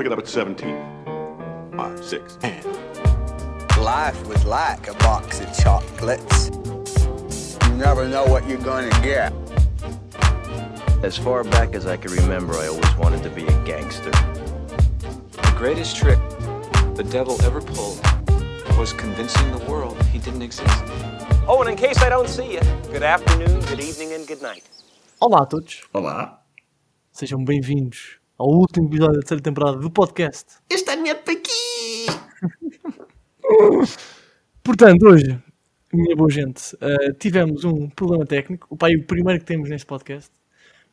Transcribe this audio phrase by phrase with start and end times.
[0.00, 1.76] Pick it up at 17.
[1.76, 2.64] Five, six, and.
[3.76, 6.48] Life was like a box of chocolates.
[7.66, 9.30] You never know what you're gonna get.
[11.02, 14.10] As far back as I can remember, I always wanted to be a gangster.
[15.32, 16.18] The greatest trick
[16.94, 18.00] the devil ever pulled
[18.78, 20.82] was convincing the world he didn't exist.
[21.46, 22.60] Oh, and in case I don't see you,
[22.90, 24.64] good afternoon, good evening, and good night.
[25.20, 26.38] Olá a todos, Olá.
[27.12, 30.54] sejam bem-vindos ao último episódio da terceira temporada do podcast.
[30.70, 32.06] Este ano é para aqui.
[34.64, 35.38] Portanto, hoje,
[35.92, 39.86] minha boa gente, eh, tivemos um problema técnico, o pai o primeiro que temos neste
[39.86, 40.30] podcast,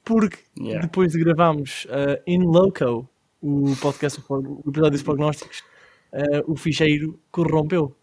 [0.03, 0.81] porque Yeah.
[0.85, 3.07] depois de gravarmos eh, in loco
[3.41, 5.63] o podcast, o episódio dos prognósticos,
[6.11, 7.95] eh, o ficheiro corrompeu.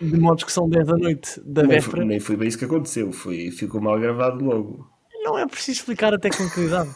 [0.00, 1.96] De, de modos que são 10 da noite da Nem véspera.
[1.96, 3.10] foi, nem foi bem isso que aconteceu.
[3.10, 4.88] Foi, ficou mal gravado logo.
[5.30, 6.90] Não é preciso explicar a tecnicalidade.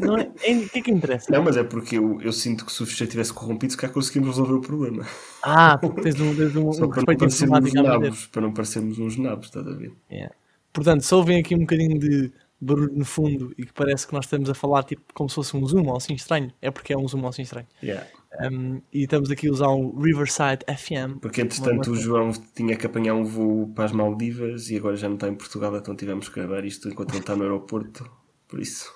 [0.00, 1.30] Não é, é- o que é que interessa?
[1.30, 3.92] Não, mas é porque eu, eu sinto que se o ficheiro tivesse corrompido, se calhar
[3.92, 5.06] conseguimos resolver o problema.
[5.42, 8.26] Ah, tens um, tens um, Só um para respeito informático nabos.
[8.26, 9.92] Para não parecermos uns nabos, estás a ver?
[10.10, 10.34] Yeah.
[10.72, 14.24] Portanto, se ouvem aqui um bocadinho de barulho no fundo e que parece que nós
[14.24, 16.96] estamos a falar tipo como se fosse um zoom ou assim estranho, é porque é
[16.96, 17.66] um zoom ou assim estranho.
[17.82, 18.06] Yeah.
[18.40, 21.18] Um, e estamos aqui a usar um Riverside FM.
[21.20, 25.08] Porque entretanto o João tinha que apanhar um voo para as Maldivas e agora já
[25.08, 28.08] não está em Portugal, então tivemos que gravar isto enquanto ele está no aeroporto.
[28.46, 28.92] Por isso.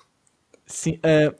[0.65, 1.35] Sim, uh,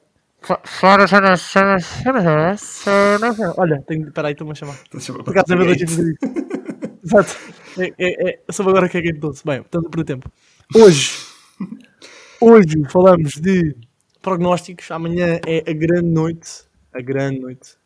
[3.57, 4.73] Olha, tenho, peraí, estou-me a chamar.
[4.83, 5.83] Estou a chamar Por acaso é verdade.
[7.03, 7.37] Exato.
[7.77, 9.43] É, é, é, eu soube agora que é que doce.
[9.45, 10.29] Bem, portanto, por tempo.
[10.75, 11.11] Hoje,
[12.41, 13.75] hoje falamos de
[14.21, 14.91] prognósticos.
[14.91, 16.65] Amanhã é a grande noite.
[16.93, 17.82] A grande noite.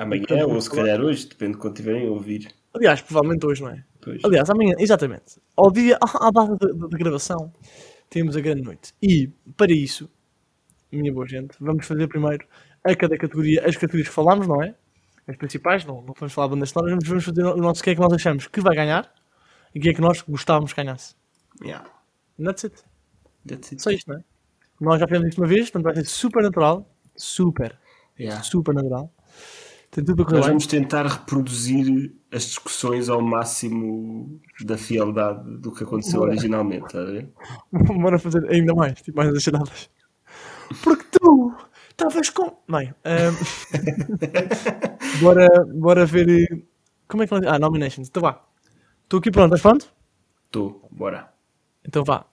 [0.00, 2.48] Amanhã ou se calhar hoje, depende de quando tiverem a ouvir.
[2.72, 3.84] Aliás, provavelmente hoje, não é?
[4.00, 4.24] Pois.
[4.24, 5.38] Aliás, amanhã, exatamente.
[5.54, 7.52] Ao dia, à data da, gravação,
[8.08, 8.94] temos a grande noite.
[9.02, 10.10] E, para isso,
[10.90, 12.46] minha boa gente, vamos fazer primeiro
[12.82, 14.74] a cada categoria, as categorias que falámos, não é?
[15.28, 17.90] As principais, não, não vamos falar de bandas sonoras, mas vamos fazer o nosso, que
[17.90, 19.12] é que nós achamos que vai ganhar
[19.74, 21.14] e o que é que nós gostávamos que ganhasse.
[21.62, 21.86] Yeah.
[22.38, 22.82] And That's it.
[23.46, 23.82] That's it.
[23.82, 24.24] Só isto, não é?
[24.80, 26.90] Nós já fizemos isto uma vez, portanto vai ser super natural.
[27.14, 27.78] Super,
[28.18, 28.42] Yeah.
[28.42, 29.12] super natural.
[29.90, 36.20] Tem tudo Nós vamos tentar reproduzir as discussões ao máximo da fialdade do que aconteceu
[36.20, 36.30] Bora.
[36.32, 37.28] originalmente, está a ver?
[37.72, 39.90] Bora fazer ainda mais, tipo, mais acharadas.
[40.84, 41.52] Porque tu
[41.90, 42.56] estavas com.
[42.68, 43.34] Bem, ahm,
[45.20, 46.28] bora, bora ver.
[46.28, 46.62] eh,
[47.08, 47.44] Como é que nós.
[47.46, 48.08] Ah, nominations.
[48.08, 48.44] Então vá.
[49.02, 49.92] Estou aqui pronto, estás pronto?
[50.46, 51.32] Estou, bora.
[51.84, 52.24] Então vá.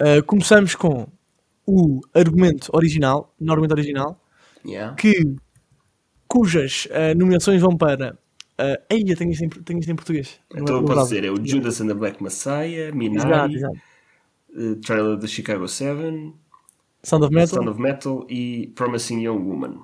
[0.00, 1.06] Ah, começamos com
[1.66, 4.20] o argumento original, no argumento original,
[4.66, 4.94] Yeah.
[4.96, 5.12] que,
[6.28, 8.18] cujas ah, nomeações vão para.
[8.60, 10.40] Uh, ei, eu tenho isto em, tenho isto em português.
[10.50, 11.08] Então não posso dava.
[11.08, 13.78] dizer, é o Judas and the Black Messiah, Exato, Minari, exato.
[14.56, 16.34] eh, trailer da Chicago 7,
[17.04, 17.48] Sound of Metal.
[17.54, 19.80] Sound of Metal e Promising Young Woman.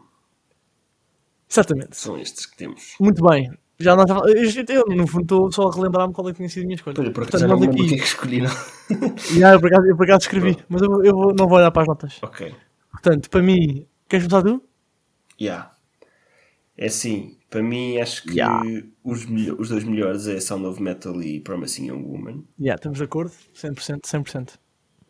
[1.48, 1.96] Exatamente.
[1.96, 2.96] São estes que temos.
[3.00, 3.48] Muito bem.
[3.78, 6.62] Já nós eu, eu, no fundo, estou só a relembrar-me qual é que tinha sido
[6.62, 6.96] a minha escolha.
[6.98, 8.50] Olha, por acaso não que é que escolhi, não.
[9.38, 11.82] Já, eu, por acaso, eu por acaso escrevi, mas eu, eu não vou olhar para
[11.82, 12.18] as notas.
[12.22, 12.54] Ok.
[12.90, 14.62] Portanto, para mim, queres começar tu?
[15.40, 15.73] Yeah.
[16.76, 18.62] É assim, para mim acho que Yeah.
[19.04, 19.24] os,
[19.58, 22.44] os dois melhores é Sound of Metal e Promising Young Woman.
[22.58, 23.32] Já, estamos de acordo?
[23.54, 24.50] 100%, 100%.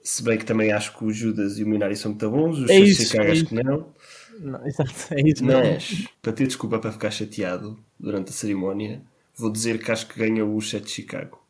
[0.03, 2.69] Se bem que também acho que o Judas e o Minari são muito bons, os
[2.69, 3.95] É isso, Chicago é que não.
[4.41, 5.63] Não, exato, é isso mesmo.
[5.63, 9.03] Mas, para ter desculpa para ficar chateado durante a cerimónia,
[9.35, 11.43] vou dizer que acho que ganha o Set de Chicago.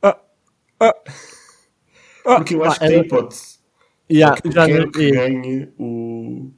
[0.00, 0.18] Ah,
[0.80, 0.94] ah,
[2.24, 3.58] ah, Porque eu acho pá, que tem é- hipótese.
[4.08, 6.50] Já, Só que eu já, quero que é, ganhe o.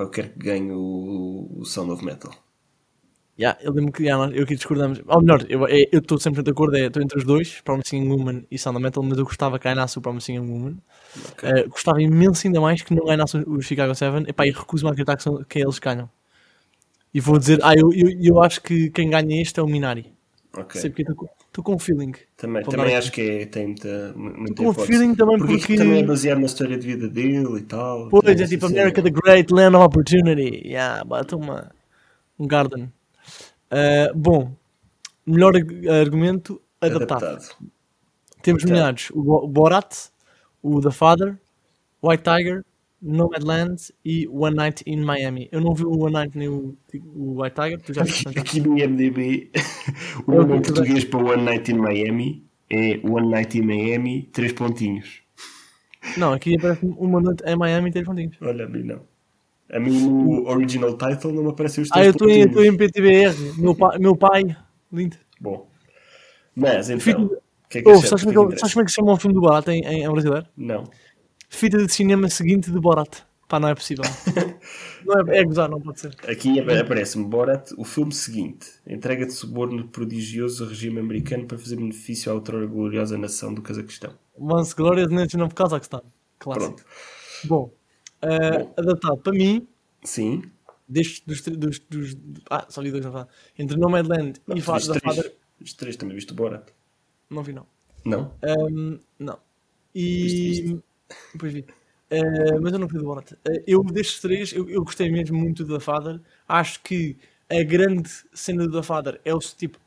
[0.00, 2.32] Eu quero que ganhe o, o Sound of Metal.
[3.38, 5.00] já, eu lembro que nós- eu aqui discordamos.
[5.06, 8.06] Ou melhor, eu é- eu estou sempre de acordo, é, estou entre os dois, Promising
[8.08, 10.76] Woman e Sound of Metal, mas eu gostava que ganhasse o Promising Woman.
[11.42, 14.28] Eh, gostava imenso ainda mais que não ganhasse o Chicago 7.
[14.30, 16.10] Epá, e recuso-me a acreditar que, são, que é eles que ganham.
[17.12, 20.12] E vou dizer, ah, eu, eu, eu acho que quem ganha este é o Minari.
[20.56, 20.80] Ok.
[20.80, 21.04] Sei porque
[21.50, 22.12] estou com- estou um feeling.
[22.36, 25.76] Também, Vou também acho que é, tem muita, muita com um feeling também porque, porque-
[25.76, 28.08] também é baseado na história de vida dele e tal.
[28.08, 28.66] Pois, é tipo.
[28.66, 30.62] America the Great, Land of Opportunity.
[30.66, 31.70] Yeah, bate uma,
[32.38, 32.92] um garden.
[33.72, 34.52] Uh, bom,
[35.26, 35.52] melhor
[36.00, 37.24] argumento adaptado.
[37.24, 37.56] Adaptado.
[38.42, 39.94] Temos nomeados o Bo- Borat,
[40.62, 41.38] o The Father,
[42.02, 42.64] White Tiger,
[43.02, 45.48] Nomadland e One Night in Miami.
[45.52, 46.76] Eu não vi o One Night nem o,
[47.14, 48.28] o White Tiger, tu já viste?
[48.36, 49.50] Aqui, no IMDB,
[50.26, 54.52] o É nome português para One Night in Miami é One Night in Miami, três
[54.52, 55.22] pontinhos.
[56.16, 58.36] Não, aqui aparece uma noite em Miami três pontinhos.
[58.40, 59.00] Olha, mim não.
[59.72, 62.48] A mim no original title não me aparecem os Ah, três eu estou em, eu
[62.48, 62.48] pontinhos.
[62.48, 63.36] estou em PTBR.
[63.58, 64.42] Meu, pa, meu pai,
[64.92, 65.16] lindo.
[65.40, 65.68] Bom.
[66.54, 68.74] Mas, então, Fita- o que é que Oh, sabes, que como é é que sabes
[68.74, 70.46] como é que se chama o filme do em, em, em brasileiro?
[70.56, 70.84] Não.
[71.50, 73.22] Fita de cinema seguinte de Borat.
[73.48, 74.04] Pá, não é possível.
[75.04, 76.16] não é, é gozar, não pode ser.
[76.26, 78.68] Aqui aparece-me Borat, o filme seguinte.
[78.86, 83.60] Entrega de suborno prodigioso ao regime americano para fazer benefício à outrora gloriosa nação do
[83.60, 84.14] Cazaquistão.
[84.38, 86.00] Once Glorious Nation of Kazakhstan.
[86.38, 86.76] Clássico.
[86.76, 86.84] Pronto.
[87.44, 87.72] Bom,
[88.22, 89.66] eh, adaptado para mim,
[90.04, 90.44] Sim.
[90.88, 92.16] destes dos, dos, dos,
[92.48, 93.30] Ah, só vi dois na verdade.
[93.58, 95.32] Entre Nomadland e Viste Fa- da três.
[95.58, 96.70] Viste também, viste o Borat?
[97.28, 97.66] Não vi, não.
[98.04, 98.32] Não?
[98.42, 99.38] Ahm, não.
[99.94, 100.80] Viste, E.
[101.32, 101.64] Depois vi.
[102.10, 103.32] Ah, mas eu não vi do Borat.
[103.46, 106.20] Ah, eu, destes três, eu, eu gostei mesmo muito do The Father.
[106.48, 107.16] Acho que
[107.48, 109.78] a grande cena do The Father é o tipo.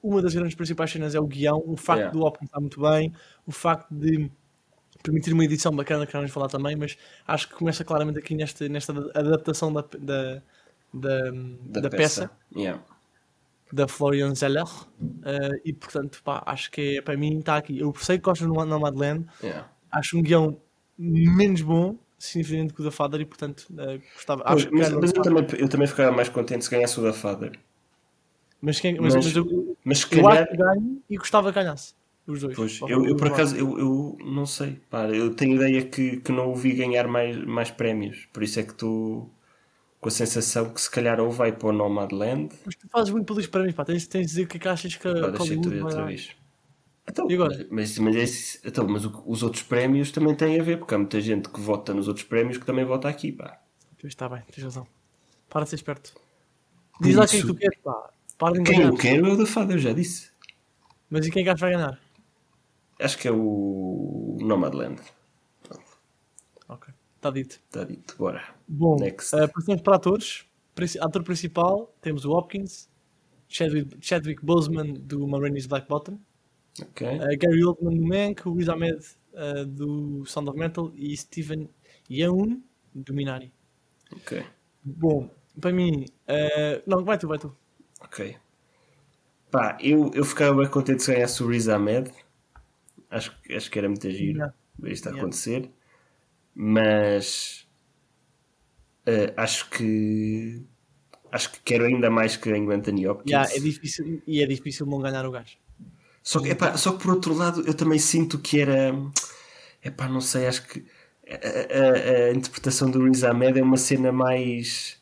[0.00, 1.62] Uma das grandes principais cenas é o guião.
[1.66, 2.12] O facto Yeah.
[2.16, 3.12] do Hopkins estar muito bem.
[3.44, 4.30] O facto de
[5.02, 6.76] permitir uma edição bacana que vamos falar também.
[6.76, 6.96] Mas
[7.26, 10.42] acho que começa claramente aqui nesta, nesta adaptação da, da,
[10.94, 12.80] da, da peça Yeah.
[13.72, 17.78] da Florian Zeller uh, e portanto pá, acho que é, para mim está aqui.
[17.78, 19.68] Eu sei que gostas no Nomadland, Yeah.
[19.90, 20.60] Acho um guião
[20.98, 24.44] menos bom, significativamente que o da Father e portanto uh, gostava.
[24.44, 26.98] Pois, Acho que mas o mas eu, também, eu também ficava mais contente se ganhasse
[26.98, 27.52] o da Father.
[28.60, 30.42] mas, quem, mas, mas- mas eu, Mas eu calhar.
[30.42, 31.94] acho que ganho e gostava que ganhasse
[32.26, 32.56] os dois.
[32.56, 36.32] Pois, eu, eu por acaso eu, eu não sei, pá, eu tenho ideia que, que
[36.32, 39.30] não o vi ganhar mais, mais prémios, por isso é que estou
[40.00, 43.26] com a sensação que se calhar ou vai para o Nomadland, Mas tu fazes muito
[43.26, 45.38] pelos prémios, pá, tens, tens de dizer o que é que achas que, pá, que
[45.38, 46.30] vai outra vez.
[47.08, 47.26] Então?
[47.70, 50.98] Mas, mas, esse- então, mas o- os outros prémios também têm a ver, porque há
[50.98, 53.60] muita gente que vota nos outros prémios que também vota aqui, pá.
[54.00, 54.86] Pois está bem, tens razão.
[55.48, 56.12] Para de ser esperto.
[57.00, 58.10] Diz lá quem tu queres, pá.
[58.36, 60.30] Para de Quem eu quero é o da Fada, eu já disse.
[61.10, 61.98] Mas e quem é que que vai ganhar?
[63.00, 65.00] Acho que é o Nomadland.
[66.68, 67.58] Ok, está dito.
[67.64, 68.42] Está dito, bora.
[68.66, 69.34] Bom, Next.
[69.34, 70.44] uh, passamos para atores.
[71.00, 72.88] Ator principal, temos o Hopkins,
[73.48, 76.20] Chadwick, Chadwick Boseman do Marines Black Bottom,
[76.82, 77.06] Ok.
[77.06, 78.98] uh, Gary Oldman do Mank, o Riz Ahmed
[79.34, 81.68] uh, do Sound of Metal e Steven
[82.10, 82.62] Yeun
[82.94, 83.52] do Minari.
[84.12, 84.44] Ok.
[84.82, 85.30] Bom,
[85.60, 87.54] para mim, uh, não, vai tu, vai tu.
[88.00, 88.36] Ok.
[89.50, 92.10] Pá, eu, eu ficava bem contente se ganhasse o Riz Ahmed.
[93.10, 94.54] Acho, que- acho que era muito giro Yeah.
[94.78, 95.22] ver isto a Yeah.
[95.22, 95.70] acontecer.
[96.54, 97.66] Mas
[99.06, 100.62] eh, acho que
[101.32, 103.30] acho que quero ainda mais que Anthony Hopkins.
[103.30, 105.56] Yeah, é difícil, e é difícil não ganhar o gajo.
[106.30, 108.92] Só que, epá, só que por outro lado eu também sinto que era
[109.84, 110.84] epá, não sei, acho que
[111.28, 115.00] a, a- a interpretação do Riz Ahmed é uma cena mais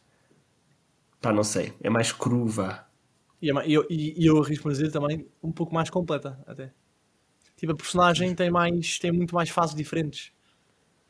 [1.20, 2.86] pá, não sei, é mais cru, vá.
[3.40, 6.72] E é e eu, e, eu arrisco a dizer também um pouco mais completa, até.
[7.56, 10.32] Tipo, a personagem tem, mais, tem muito mais fases diferentes.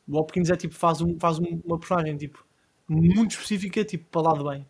[0.07, 2.45] O Hopkins é tipo, faz, um, faz um- uma personagem tipo,
[2.89, 4.67] muito específica, tipo, para lá de bem.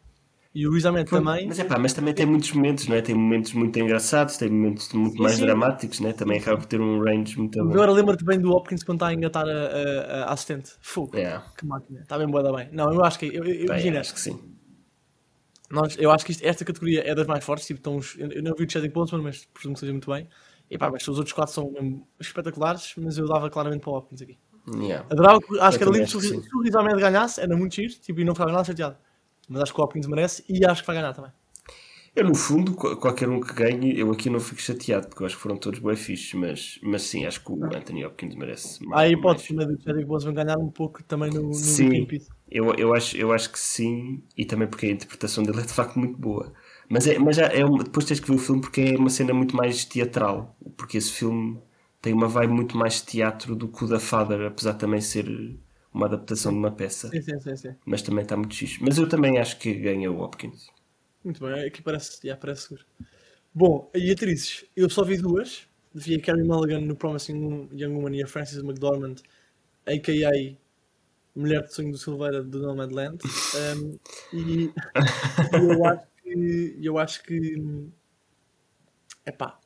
[0.59, 1.45] E o Ahmed também.
[1.48, 3.01] Mas, epá, mas também tem muitos momentos, não é?
[3.01, 5.45] Tem momentos muito engraçados, tem momentos muito Sim, mais sim.
[5.45, 6.13] dramáticos, né?
[6.13, 7.71] Também acaba por ter um range muito bom.
[7.71, 10.71] Agora lembra-te bem do Hopkins quando está a engatar a, a- a assistente.
[10.81, 11.15] Fogo.
[11.15, 12.00] É, Que máquina.
[12.01, 12.69] Está bem boa da bem.
[12.71, 13.27] Não, eu acho que.
[13.27, 14.39] Eu, eu- imagina, acho que sim.
[15.69, 17.68] nós, eu acho que isto- esta categoria é das mais fortes.
[17.68, 20.09] Tipo, estão os- eu, eu não vi o Chadwick Boseman, mas presumo que seja muito
[20.12, 20.27] bem.
[20.71, 21.71] E pá, mas os outros quatro são
[22.19, 24.38] espetaculares, mas eu dava claramente para o Hopkins aqui.
[24.75, 25.06] Yeah.
[25.09, 27.75] Adorava, que- acho Eu que era também lindo se o Riz Ahmed ganhasse, era muito
[27.75, 28.98] giro, tipo, e não ficava nada chateado.
[29.48, 31.32] Mas acho que o Hopkins merece e acho que vai ganhar também.
[32.16, 35.28] Eu, no fundo, qu- qualquer um que ganhe, eu aqui não fico chateado, porque eu
[35.28, 38.80] acho que foram todos bem fixes, mas, mas sim, acho que o Anthony Hopkins merece.
[38.92, 42.08] Há a mais- hipótese também do Chadwick Boseman ganhar um pouco também no, no Sim.
[42.50, 45.74] Eu, eu, acho, eu acho que sim, e também porque a interpretação dele é de
[45.74, 46.54] facto muito boa.
[46.90, 49.10] Mas, é, mas já é uma- depois tens que ver o filme porque é uma
[49.10, 50.56] cena muito mais teatral.
[50.78, 51.60] Porque esse filme
[52.02, 55.26] tem uma vibe muito mais teatro do que o da Father, apesar de também ser
[55.94, 57.10] uma adaptação de uma peça.
[57.10, 57.76] Sim, sim, sim, sim.
[57.86, 58.82] Mas também está muito xixi.
[58.82, 60.68] Mas eu também acho que ganha o Hopkins.
[61.24, 62.86] Muito bem, aqui parece, já, parece seguro.
[63.54, 64.66] Bom, e atrizes?
[64.76, 65.68] Eu só vi duas.
[65.94, 69.16] Vi a Carrie Mulligan no Promising Young Woman e a Frances McDormand,
[69.86, 70.32] a.k.a.
[71.36, 73.20] Mulher de Sonho do Silveira do Nomadland.
[73.78, 74.00] Um,
[74.34, 74.74] e
[75.54, 76.78] eu acho que.
[76.82, 77.90] Eu acho que.
[79.26, 79.60] Epá.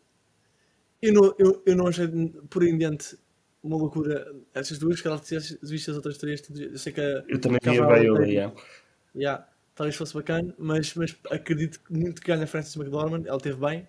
[1.01, 2.07] Eu não, eu, eu não achei
[2.49, 3.17] por em diante
[3.63, 5.21] uma loucura essas duas, que ela
[5.63, 6.41] visto as outras três.
[6.49, 8.53] Eu sei que a, Eu também vi a Viola yeah.
[9.15, 13.59] Yeah, talvez fosse bacana, mas, mas acredito muito que ganha a Frances McDormand, ela teve
[13.59, 13.87] bem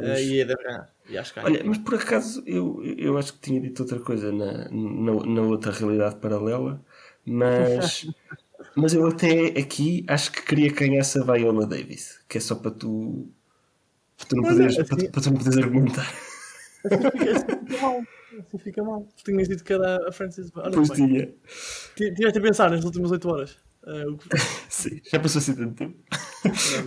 [0.00, 0.94] eh, e deve ganhar.
[1.08, 1.54] E acho que ganha.
[1.54, 5.42] Olha, mas por acaso eu, eu acho que tinha dito outra coisa na, na, na
[5.42, 6.82] outra realidade paralela,
[7.26, 8.06] mas,
[8.74, 12.54] mas eu até aqui acho que queria que ganhasse a Viola Davis, que é só
[12.54, 13.28] para tu,
[14.16, 16.27] para tu, não, é, poderes, assim- para, tu- para tu não poderes argumentar.
[16.90, 18.02] Assim fica, assim fica mal.
[18.40, 19.08] Assim fica mal.
[19.16, 20.50] Tu tinhas dito que era a Frances.
[20.54, 21.26] Olha Pois tinha.
[21.96, 23.58] Ti- Tiveste a pensar nas últimas 8 horas.
[23.86, 24.28] Eh, que-
[24.68, 25.96] Sim, já passou assim tanto tempo.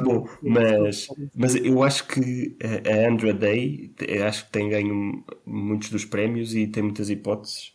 [0.04, 2.56] Bom, mas, mas eu acho que
[2.86, 7.74] a Andra Day eu acho que tem ganho muitos dos prémios e tem muitas hipóteses.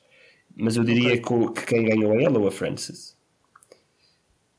[0.55, 3.17] Mas eu diria que, o- que quem ganhou é ela ou a Frances.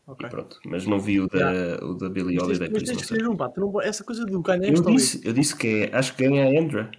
[0.05, 0.25] Ok.
[0.25, 0.59] E pronto.
[0.65, 3.27] Mas não vi o da, o da Billie Mas tens, Holiday, mas tens não sei.
[3.27, 3.51] um, pá.
[3.57, 6.61] Não, essa coisa do Kanye Eu disse, eu disse que é, acho que ganha a
[6.61, 6.91] Andra.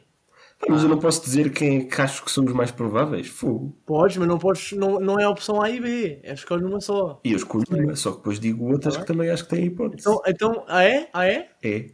[0.66, 3.28] Mas eu não posso dizer quem é que acho que são os mais prováveis.
[3.28, 3.76] Fogo.
[3.86, 6.20] Podes, mas não podes, não, não é a opção A e B.
[6.22, 7.20] É escolher uma só.
[7.24, 10.00] E eu escolho uma, só que depois digo outras que também acho que têm hipótese.
[10.00, 11.08] Então, então A é?
[11.12, 11.50] A é?
[11.62, 11.90] É.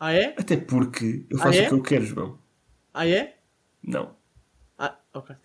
[0.00, 0.34] A é?
[0.38, 1.66] Até porque eu Ah, faço é?
[1.66, 2.38] o que eu quero, João.
[2.94, 3.36] A é?
[3.82, 4.16] Não.
[4.78, 5.36] Ah, ok.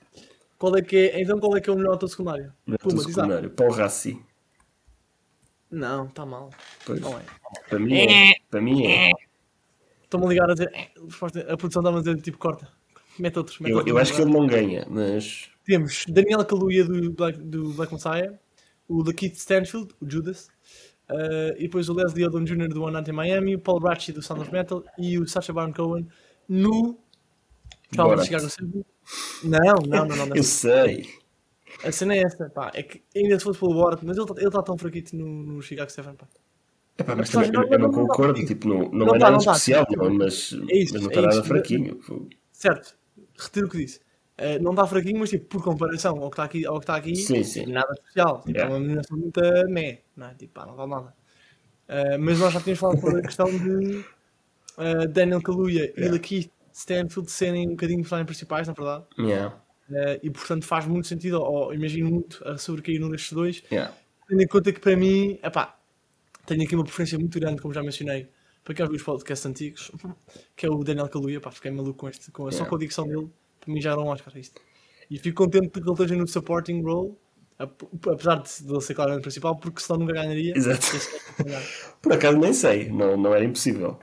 [0.58, 2.54] Qual é que é, então qual é que é o melhor autor secundário?
[2.68, 3.14] É diz lá.
[3.14, 3.50] secundário.
[3.50, 4.22] Paul Rassi.
[5.70, 6.50] Não, está mal.
[6.86, 7.02] Pois.
[7.02, 7.22] Não é.
[7.70, 8.34] Para mim é.
[8.50, 9.10] Para mim é.
[10.12, 10.70] Estão-me a ligar a dizer.
[10.74, 10.90] "Eh",
[11.54, 12.68] A produção está-me a dizer tipo corta.
[13.18, 13.60] Mete outros.
[13.60, 15.50] Mete Eu, outros eu no acho que ele não ganha, mas.
[15.64, 18.38] Temos Daniel Kaluuya do Black, do Black Messiah,
[18.90, 20.50] o Lakeith Stanfield, o Judas,
[21.10, 22.68] eh, e depois o Leslie Odom Jr.
[22.68, 25.54] do One Night in Miami, o Paul Ratchie do Sound of Metal e o Sacha
[25.54, 26.08] Baron Cohen
[26.50, 27.00] no
[27.96, 28.86] Calma de Chicago 7.
[29.44, 30.26] Não, não, não, não.
[30.26, 30.36] não.
[30.36, 31.08] Eu sei.
[31.84, 32.72] A cena é essa, pá.
[32.74, 35.62] É que ainda se fosse pelo Borat, mas ele está tá tão fraquito no, no
[35.62, 36.28] Chicago 7, pá.
[36.98, 39.86] Epá, mas Mas também, não- eu, não concordo, não- tipo, não, não, é nada especial,
[39.98, 41.44] não, mas, É isso, mas não é está nada isso.
[41.46, 42.00] fraquinho.
[42.52, 42.96] Certo,
[43.38, 44.00] retiro o que disse.
[44.38, 46.96] Eh, não está fraquinho, mas tipo, por comparação ao que está aqui, ao que está
[46.96, 47.66] aqui Sim, sim.
[47.68, 48.38] nada especial.
[48.40, 48.64] Tipo, Yeah.
[48.74, 50.34] é uma nominação muito meh, não é?
[50.36, 51.14] Tipo, pá, não vale nada.
[51.88, 54.06] Eh, mas nós já tínhamos falado sobre a questão de
[54.78, 56.14] eh, Daniel Kaluuya e Yeah.
[56.14, 59.06] Lakeith Stanfield serem um bocadinho personagens principais, na verdade.
[59.20, 59.56] Yeah,
[59.94, 63.94] Eh, e portanto faz muito sentido, ou imagino muito a sobrecair num destes dois, yeah.
[64.28, 65.78] tendo em conta que para mim, epá,
[66.46, 68.30] tenho aqui uma preferência muito grande, como já mencionei,
[68.64, 69.92] para quem ouviu os podcasts antigos,
[70.56, 72.70] que é o Daniel Kaluuya, pá, fiquei maluco com este, com, só Yeah.
[72.70, 73.30] com a dicção dele,
[73.60, 74.62] para mim já era um Oscar isto.
[75.10, 77.16] E fico contente que ele esteja no supporting role,
[77.60, 80.54] ap- apesar de, de ele ser claramente principal, porque senão nunca ganharia.
[80.56, 80.86] Exato.
[81.40, 81.62] É ganhar.
[82.02, 84.00] Por acaso nem sei, não, não era impossível.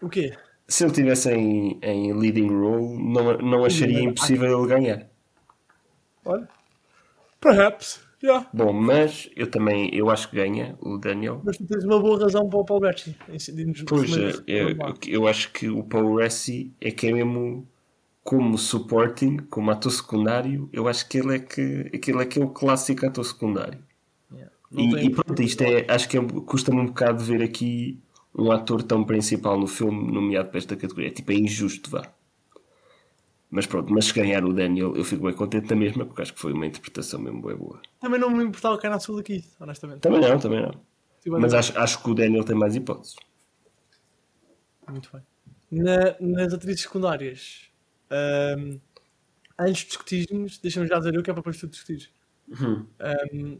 [0.00, 0.36] O quê?
[0.68, 5.08] Se ele estivesse em, em leading role, não, não acharia impossível ele ganhar.
[6.24, 6.48] Olha.
[7.40, 8.00] Perhaps.
[8.22, 8.48] Yeah.
[8.52, 11.40] Bom, mas eu também eu acho que ganha o Daniel.
[11.44, 13.14] Mas tu tens uma boa razão para o Paul Gretchen.
[13.86, 17.66] Pois, é, eu, eu acho que o Paul Rassi é que é mesmo
[18.24, 22.44] como supporting, como ator secundário, eu acho que ele é que aquele é que é
[22.44, 23.78] o clássico ator secundário.
[24.70, 28.00] Não E, e pronto, isto é, acho que é, custa-me um bocado ver aqui
[28.36, 31.10] um ator tão principal no filme nomeado para esta categoria.
[31.10, 32.12] Tipo, é injusto, vá.
[33.50, 36.34] Mas pronto, mas se ganhar o Daniel, eu fico bem contente na mesma, porque acho
[36.34, 37.80] que foi uma interpretação mesmo bem boa.
[38.00, 40.00] Também não me importava a sul aqui, honestamente.
[40.00, 40.72] Também não, também não.
[41.26, 43.16] Mas acho, acho que o Daniel tem mais hipóteses.
[44.88, 45.22] Muito bem.
[45.70, 47.68] Na- nas atrizes secundárias,
[48.10, 48.78] ahm,
[49.58, 52.10] antes de discutirmos, deixa-me já dizer eu que é para depois tu discutires.
[53.00, 53.58] Ahm,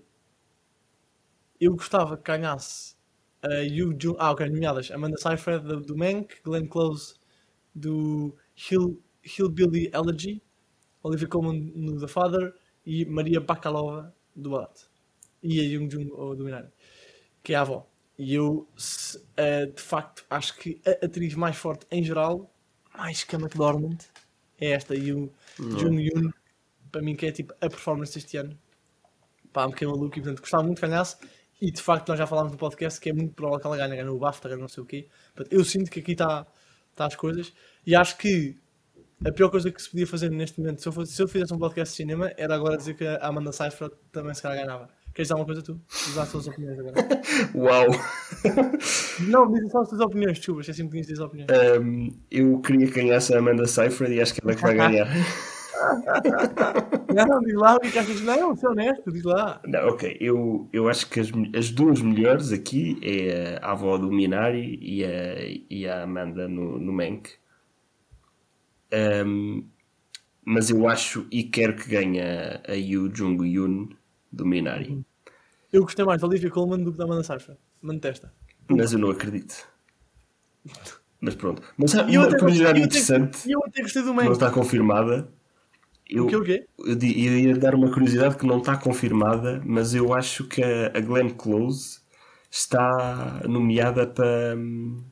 [1.60, 2.94] eu gostava que ganhasse
[3.42, 4.16] a Yu Jung.
[4.18, 4.90] Ah, ok, nomeadas.
[4.90, 7.14] Amanda Seyfried do, do Mank, Glenn Close
[7.74, 8.34] do
[8.70, 10.42] Hill, Hillbilly Elegy,
[11.02, 12.54] Olivia Colman no The Father
[12.84, 14.84] e Maria Bakalova do Borat.
[15.42, 16.68] E a Jung Jung do Minari,
[17.42, 17.86] que é a avó.
[18.18, 22.50] E eu, se- eh, de facto, acho que a atriz mais forte em geral,
[22.96, 23.98] mais que a McDormand,
[24.58, 25.30] é esta, Yu
[25.78, 26.30] Jung Yoon,
[26.90, 28.58] para mim que é tipo a performance deste ano.
[29.52, 31.16] Pá, me fiquei maluco e portanto gostava muito que ganhasse.
[31.60, 33.96] E de facto nós já falámos no podcast que é muito provável que ela ganhe,
[33.96, 35.08] ganhe o BAFTA, não sei o quê.
[35.34, 36.46] Portanto, eu sinto que aqui está
[36.94, 37.52] tá as coisas.
[37.86, 38.58] E acho que
[39.24, 41.52] a pior coisa que se podia fazer neste momento, se eu, fosse, se eu fizesse
[41.54, 44.88] um podcast de cinema, era agora dizer que a Amanda Seyfried também se calhar ganhava.
[45.14, 45.80] Queres dizer alguma coisa tu?
[45.88, 46.94] Diz as tuas opiniões agora.
[47.54, 47.86] Uau!
[49.28, 51.80] não, diz só as tuas opiniões, desculpa, esqueci um bocadinho das opiniões.
[51.80, 54.74] Um, eu queria que ganhasse a Amanda Seyfried e acho que ela é que vai
[54.74, 55.08] ganhar.
[57.14, 58.20] Não, diz lá o que é achas.
[58.20, 59.60] Não, ser honesto, diz lá.
[59.66, 64.10] Não, ok, eu, eu acho que as, as duas melhores aqui é a avó do
[64.10, 65.36] Minari e a,
[65.70, 67.30] e a Amanda no, no Mank.
[69.26, 69.66] Um,
[70.44, 73.88] mas eu acho e quero que ganhe a, Yu Jung Yoon
[74.32, 75.04] do Minari.
[75.72, 77.58] Eu gostei mais da Olivia Colman do que da Amanda Seyfried.
[77.82, 78.32] Mantesta.
[78.68, 79.66] Mas eu não acredito.
[81.20, 81.62] Mas pronto.
[81.76, 84.22] Mas há E eu uma até- curiosidade eu interessante eu até gostei do que não
[84.24, 84.32] Mank.
[84.32, 85.28] está confirmada.
[86.08, 86.66] Eu, O quê, o quê?
[86.78, 90.86] Eu, eu ia dar uma curiosidade que não está confirmada, mas eu acho que a,
[90.94, 91.98] a Glenn Close
[92.48, 95.02] está nomeada para, hum,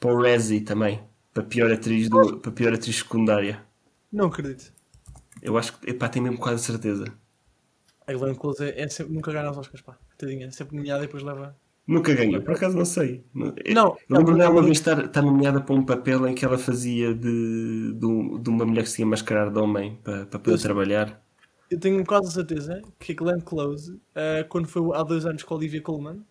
[0.00, 1.00] para o Razzie também,
[1.32, 3.62] para pior atriz, do, para pior atriz secundária.
[4.12, 4.72] Não acredito.
[5.40, 7.06] Eu acho que, epá, tenho mesmo quase certeza.
[8.06, 9.96] A Glenn Close é, é sempre, nunca ganha os Oscars, pá.
[10.18, 11.56] Tadinha, é sempre nomeada e depois leva.
[11.86, 13.24] Nunca ganhou, por acaso não sei.
[13.34, 16.44] Não, Não, eu lembro dela uma vez estar, estar nomeada para um papel em que
[16.44, 20.38] ela fazia de, de, de uma mulher que se ia mascarar de homem para, para
[20.38, 21.20] poder Eu trabalhar.
[21.70, 25.54] Eu tenho quase certeza que a Glenn Close, eh, quando foi há dois anos com
[25.54, 26.24] a Olivia Colman,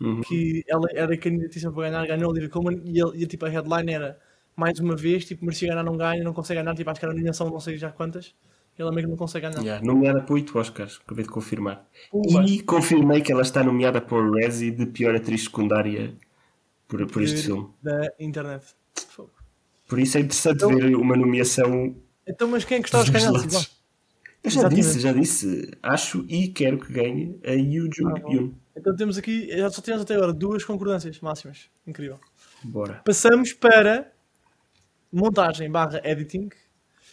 [0.00, 0.20] Uhum.
[0.22, 3.48] que ela era candidatíssima para ganhar, ganhou a Olivia Colman e, ele, e tipo, a
[3.48, 4.18] headline era
[4.56, 7.12] mais uma vez, tipo, merecia ganhar, não ganha, não consegue ganhar, tipo, acho que era
[7.12, 8.34] a nomeação não sei já quantas.
[8.78, 9.60] Ele meio que não consegue ganhar.
[9.62, 11.86] Yeah, nomeada para 8 Oscars, acabei de confirmar.
[12.46, 16.14] E confirmei que ela está nomeada o Razzie de pior atriz secundária
[16.88, 17.68] por, por este filme.
[17.82, 18.64] Da internet.
[19.08, 19.30] Fogo.
[19.86, 21.94] Por isso é interessante Então- ver uma nomeação
[22.26, 23.82] Então, mas quem é que está aos lados.
[24.42, 24.82] Eu já Exatamente.
[24.86, 25.70] disse, já disse.
[25.82, 28.52] Acho e quero que ganhe a Yoo Jung Ah, Yoon.
[28.76, 31.68] Então temos aqui, já só temos até agora duas concordâncias máximas.
[31.86, 32.18] Incrível.
[32.64, 33.02] Bora.
[33.04, 34.10] Passamos para
[35.12, 36.48] montagem barra editing.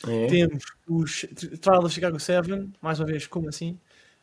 [0.08, 0.28] É.
[0.28, 3.78] Temos os Tri- Trial of Chicago 7, mais uma vez, como assim?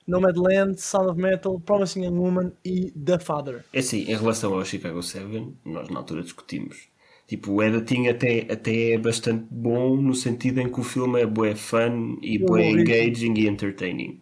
[0.07, 3.65] Nomadland, Sound of Metal, Promising Young Woman e The Father.
[3.73, 6.89] É assim, em relação ao Chicago 7, nós na altura discutimos.
[7.27, 11.27] Tipo, o editing até, até é bastante bom no sentido em que o filme é
[11.27, 14.21] bué fun e bué engaging e entertaining.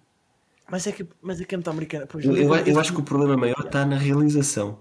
[0.71, 2.07] Mas é que, mas é que é muito americana.
[2.07, 4.79] Pois, Eu, eu, eu acho que o problema maior está na realização.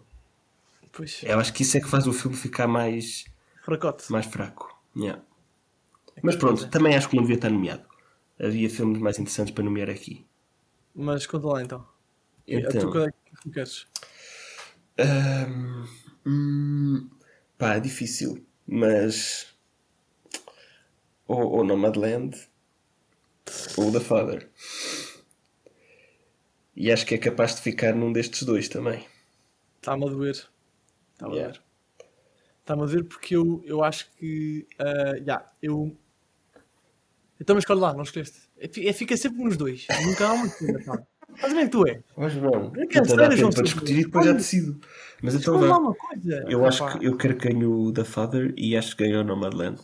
[0.91, 3.25] Pois, Eu acho que isso é que faz o filme ficar mais,
[3.63, 4.12] fracote.
[4.12, 4.79] mais fraco.
[4.96, 5.24] Yeah.
[6.22, 7.84] Mas pronto, também acho que não devia estar nomeado.
[8.39, 10.25] Havia filmes mais interessantes para nomear aqui.
[10.93, 11.88] Mas conta lá então.
[12.48, 13.88] Então, Tu, qual é que tu queres?
[16.25, 17.10] Hum,
[17.58, 19.48] pá, é difícil, mas
[21.27, 22.38] ou, ou Nomadland
[23.77, 24.50] ou The Father.
[26.75, 29.05] E acho que é capaz de ficar num destes dois também.
[29.77, 30.48] Está-me a doer.
[31.13, 31.50] Está-me Yeah.
[31.50, 31.62] a doer.
[32.63, 34.65] Está-me a doer porque eu, eu acho que.
[34.79, 35.93] ah, já, eu.
[37.39, 38.39] Então, mas escolhe lá, não escolheste.
[38.58, 39.86] É, é, fica sempre nos dois.
[40.05, 41.03] Nunca há uma coisa, pá.
[41.41, 42.01] Mas bem que tu é.
[42.15, 44.79] Mas quero então dá tempo para discutir e depois já decido.
[45.22, 45.77] Mas então vá.
[45.77, 46.46] uma coisa.
[46.48, 49.25] Eu acho que eu quero que ganhe o The Father e acho que ganhe o
[49.25, 49.82] Nomadland.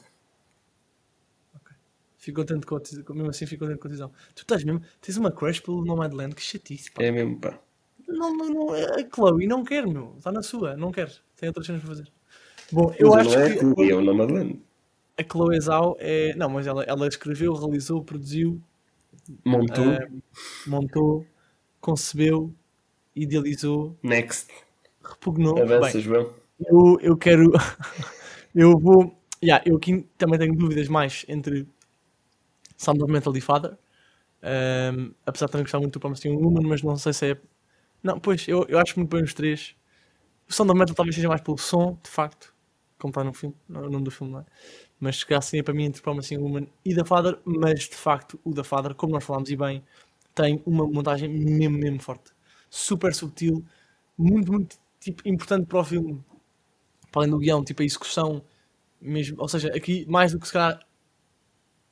[2.18, 3.04] Fico contente com a decisão.
[3.10, 4.12] Mesmo assim, fico contente com a decisão.
[4.36, 4.82] Tu estás mesmo.
[5.02, 6.34] Tens uma crush pelo Nomadland.
[6.34, 7.04] Que chatice, pá.
[7.04, 7.60] É mesmo, pá.
[8.08, 8.74] Não, não, não.
[8.74, 10.16] A Chloe não quer, meu.
[10.18, 10.78] Está na sua.
[10.78, 11.12] Não quer.
[11.36, 12.12] Tem outras cenas para fazer.
[12.72, 13.60] Bom, eu Mas acho não é que.
[13.60, 14.60] Chloe, é o Nomadland.
[15.18, 16.34] A Chloe Zhao é.
[16.36, 18.62] Não, mas ela, ela escreveu, realizou, produziu,
[19.46, 19.86] Montou.
[19.86, 20.08] eh,
[20.68, 21.26] montou,
[21.82, 22.54] concebeu,
[23.16, 24.48] idealizou, Next.
[25.04, 25.62] repugnou.
[25.62, 26.34] Avança, Bem, João.
[26.60, 27.52] eu, eu quero.
[28.56, 29.16] eu vou.
[29.44, 31.68] Yeah, eu aqui também tenho dúvidas mais entre
[32.78, 33.78] Sound of Metal e Father.
[34.42, 37.38] Ehm, apesar de também gostar muito do Promising Woman, mas não sei se é.
[38.04, 39.76] Não, pois, eu, eu acho muito bem os três.
[40.50, 42.54] O Sound of Metal talvez seja mais pelo som, de facto,
[43.00, 44.46] como está no filme, no o nome do filme, não é?
[45.00, 48.40] Mas se calhar seria para mim entre Promising Woman e The Father, mas de facto
[48.44, 49.84] o The Father, como nós falámos e bem,
[50.36, 52.32] tem uma montagem mesmo, mesmo forte.
[52.70, 53.66] Super subtil,
[54.18, 56.24] muito, muito tipo, importante para o filme.
[57.12, 58.44] Para além do guião, tipo a execução
[59.02, 59.42] mesmo.
[59.42, 60.80] Ou seja, aqui mais do que se calhar.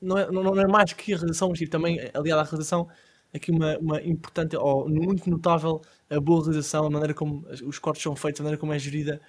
[0.01, 2.87] Não é, não, não é mais que a realização, mas tipo, também aliada à realização,
[3.33, 8.03] aqui uma, uma importante ou muito notável a boa realização, a maneira como os cortes
[8.03, 9.19] são feitos, a maneira como é gerida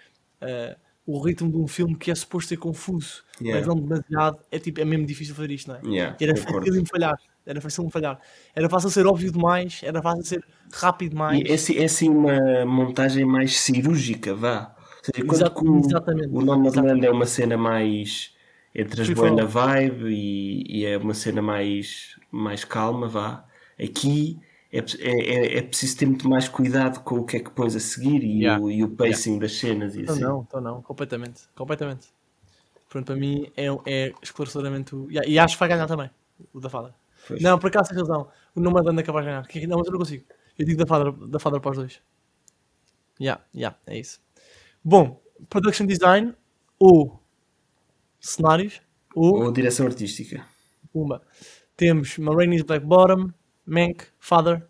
[0.41, 0.77] eh,
[1.11, 3.61] o ritmo de um filme que é suposto ser confuso, Yeah.
[3.61, 4.41] mas não demasiado.
[4.51, 5.81] É tipo, é mesmo difícil fazer isto, não é?
[5.87, 7.17] Yeah, era fácil de falhar.
[7.47, 8.21] Era fácil de falhar.
[8.55, 11.41] Era fácil ser óbvio demais, era fácil ser rápido demais.
[11.41, 14.75] E é, assim- é assim uma montagem mais cirúrgica, vá.
[15.03, 15.25] Seja,
[15.63, 16.29] o, exatamente.
[16.31, 18.35] o Nomadland é uma cena mais
[18.75, 23.47] entre as boas na vibe e, e é uma cena mais, mais calma, vá.
[23.81, 24.39] Aqui
[24.73, 25.11] é, é,
[25.55, 28.23] é, é preciso ter muito mais cuidado com o que é que pões a seguir
[28.23, 28.63] e, Yeah.
[28.63, 30.23] o, e o pacing das cenas e Então assim.
[30.25, 31.43] não, então não, completamente.
[31.55, 32.09] Completamente.
[32.89, 35.11] Pronto, para mim é, é esclarecedoramente o.
[35.11, 36.11] E, e acho que vai ganhar também,
[36.53, 36.95] o da Fada.
[37.27, 37.43] Pois.
[37.43, 38.29] Não, por acaso tens razão.
[38.55, 39.47] O nome é capaz de ganhar.
[39.47, 40.25] Que- Não, mas eu não consigo.
[40.59, 42.03] Eu digo da Fada, da Fada para os dois.
[43.21, 44.21] Yeah, yeah, é isso.
[44.85, 46.35] Bom, production design
[46.79, 47.21] ou
[48.21, 48.81] cenários
[49.15, 50.47] ou Ou direção artística.
[50.93, 51.23] Pumba.
[51.77, 53.31] Temos Ma Rainey's Black Bottom,
[53.69, 54.67] Mank, Father,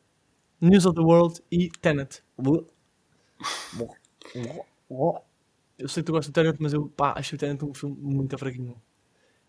[0.60, 2.22] News of the World e Tenet.
[5.78, 7.96] Eu sei que tu gostas de Tenet, mas eu pá, acho o Tenet um filme
[8.00, 8.74] muito fraquinho.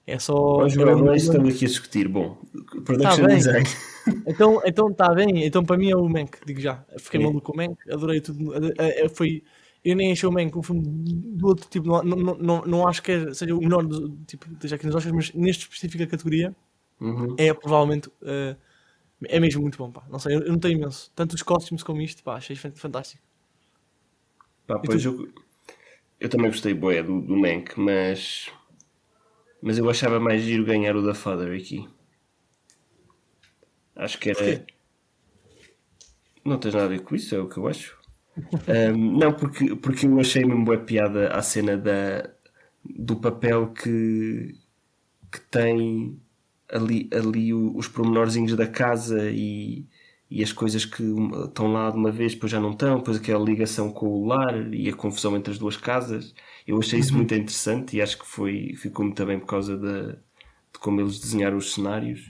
[0.05, 0.57] É só.
[0.59, 2.07] Mas, é não é isso que estamos aqui a discutir.
[2.07, 2.38] Bom,
[2.83, 3.63] production Tá design.
[4.25, 6.83] Então, então tá bem, então para mim é o Mank, digo já.
[6.97, 7.27] Fiquei Sim.
[7.27, 8.55] maluco com o Mank, adorei tudo.
[8.55, 8.73] eh,
[9.05, 9.43] eh, Foi,
[9.85, 13.03] eu nem achei o Mank um filme do outro tipo, não, não, não, não acho
[13.03, 16.55] que é- seja o melhor do, tipo, esteja aqui nos Oscars, mas nesta específica categoria
[16.99, 17.35] Uhum.
[17.38, 18.55] é provavelmente eh,
[19.27, 20.03] é mesmo muito bom, pá.
[20.10, 21.12] Não sei, eu, eu notei imenso.
[21.15, 23.23] Tanto os costumes como isto, pá, achei fan- fantástico.
[24.65, 25.27] Pá, pois eu,
[26.19, 28.51] eu também gostei boé do, do Mank, mas
[29.62, 31.88] mas eu achava mais giro ganhar o da Father aqui.
[33.95, 34.65] Acho que era.
[36.45, 37.97] Não tens nada a ver com isso, é o que eu acho.
[38.67, 42.29] Ahm, não, porque, porque eu achei mesmo boa piada à cena da,
[42.86, 44.55] do papel que,
[45.32, 46.21] que tem
[46.71, 49.88] ali, ali os pormenorzinhos da casa e,
[50.29, 51.03] e as coisas que
[51.45, 54.73] estão lá de uma vez, depois já não estão, depois aquela ligação com o lar
[54.73, 56.34] e a confusão entre as duas casas.
[56.67, 60.13] Eu achei isso muito interessante e acho que foi, ficou muito bem por causa da-
[60.13, 62.29] de como eles desenharam os cenários.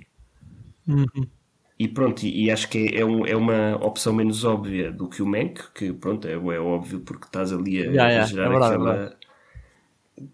[1.79, 5.07] E pronto, e, e acho que é, é, um- é uma opção menos óbvia do
[5.09, 8.27] que o Mank, que pronto, é, é óbvio porque estás ali a, Yeah, a yeah,
[8.27, 9.17] gerar é verdade, é aquela,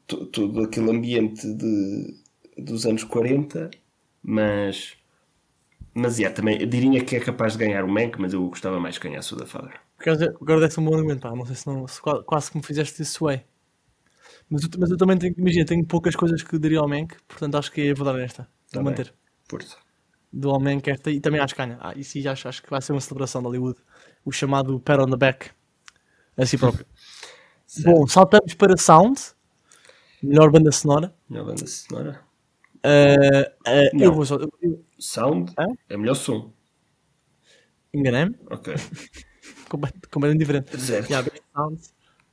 [0.07, 2.15] to- todo aquele ambiente de,
[2.57, 3.69] dos anos 40,
[4.25, 4.97] mas,
[5.93, 8.97] mas yeah, também diria que é capaz de ganhar o Mank, mas eu gostava mais
[8.97, 9.79] que ganhasse o da Father.
[10.41, 11.35] Agora deve ser um bom argumento, pá.
[11.35, 13.43] Não sei se, não, se qua- quase que me fizeste isso way.
[14.49, 17.55] Mas, eu- mas eu também tenho, imagina, tenho poucas coisas que daria ao Mank, portanto
[17.57, 18.43] acho que vou dar nesta.
[18.43, 19.13] Tá Vou manter.
[19.49, 19.77] Força.
[20.31, 21.77] Do ao Mank esta e também acho que ganha.
[21.81, 23.79] Ah, e sim, acho, acho que vai ser uma celebração de Hollywood.
[24.25, 25.51] O chamado pat on the back.
[26.37, 26.85] A si próprio.
[27.85, 29.19] Bom, saltamos para Sound.
[30.21, 31.13] Melhor banda sonora.
[31.29, 32.24] Melhor banda sonora.
[32.87, 34.03] Ah, ah, Não.
[34.05, 34.37] eu vou só.
[34.99, 35.65] Sound Hã?
[35.89, 36.53] é melhor som.
[37.93, 38.35] Enganei-me.
[38.51, 38.73] Ok.
[39.69, 40.77] complet- completamente diferente.
[40.79, 41.09] Certo.
[41.09, 41.81] Yeah, sound.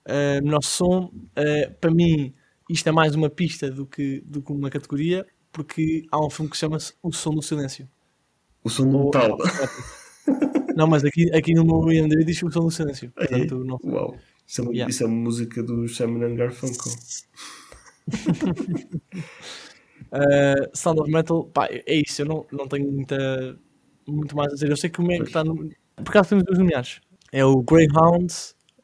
[0.07, 2.35] Uh, melhor som, uh, para mim,
[2.69, 6.51] isto é mais uma pista do que, do que uma categoria, porque há um filme
[6.51, 7.89] que chama-se O Som do Silêncio.
[8.65, 9.39] O som do metal.
[10.77, 13.11] Não, mas aqui, aqui no meu IMDb diz O Som do Silêncio.
[13.13, 14.17] Portanto, não Uau.
[14.47, 14.91] Isso é, uma- Yeah.
[14.91, 16.93] isso é música do Simon Garfunkel.
[20.13, 22.21] Uh, Sound of Metal, pá, é isso.
[22.23, 23.59] Eu não, não tenho muita,
[24.07, 24.71] muito mais a dizer.
[24.71, 25.71] Eu sei que o Mank está no.
[25.97, 27.01] Por acaso temos dois nomeados:
[27.33, 28.33] é o Greyhound,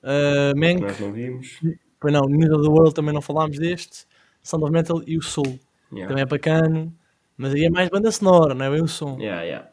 [0.02, 1.60] uh, Mank, nós não vimos.
[2.00, 4.06] pois não, News of the World também não falámos deste,
[4.42, 5.58] Sound of Metal e o Soul.
[5.92, 6.08] Yeah.
[6.08, 6.92] Também é bacana,
[7.36, 9.18] mas aí é mais banda sonora, não é bem o som.
[9.18, 9.68] Yeah, yeah.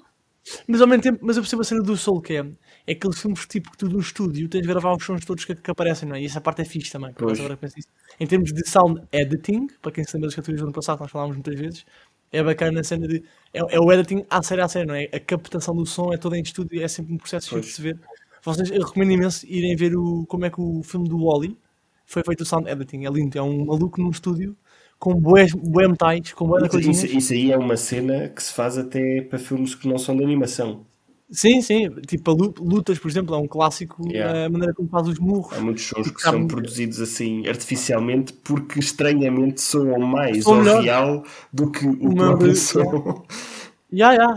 [0.67, 2.45] Mas ao mesmo tempo, mas eu percebo a cena do Soul que é,
[2.86, 5.55] é aqueles filmes tipo que tu no estúdio tens de gravar os sons todos que,
[5.55, 6.21] que aparecem, não é?
[6.21, 7.12] E essa parte é fixe também.
[7.13, 7.39] Pois.
[7.39, 7.88] agora penso isso.
[8.19, 11.10] Em termos de sound editing, para quem se lembra das categorias do ano passado, nós
[11.10, 11.86] falámos muitas vezes,
[12.31, 13.23] é bacana a cena de.
[13.53, 15.10] É, é o editing à série à série, não é?
[15.12, 17.75] A captação do som é toda em estúdio, é sempre um processo giro de Pois.
[17.75, 17.99] se ver.
[18.43, 21.58] Vocês, eu recomendo imenso irem ver o, como é que o filme do Wally
[22.05, 23.05] foi feito o sound editing.
[23.05, 24.55] É lindo, é um maluco num estúdio
[24.99, 25.45] com bué
[25.88, 27.03] metais, com bué Isso, coisinhas.
[27.03, 30.15] isso, isso aí é uma cena que se faz até para filmes que não são
[30.15, 30.86] de animação.
[31.31, 34.45] Sim, sim, tipo lutas, por exemplo, é um clássico Yeah.
[34.45, 35.58] a maneira como faz os murros.
[35.58, 40.84] Há muitos sons que são muito- produzidos assim artificialmente porque estranhamente soam mais ao melhor.
[40.84, 43.25] real do que o, meu próprio som.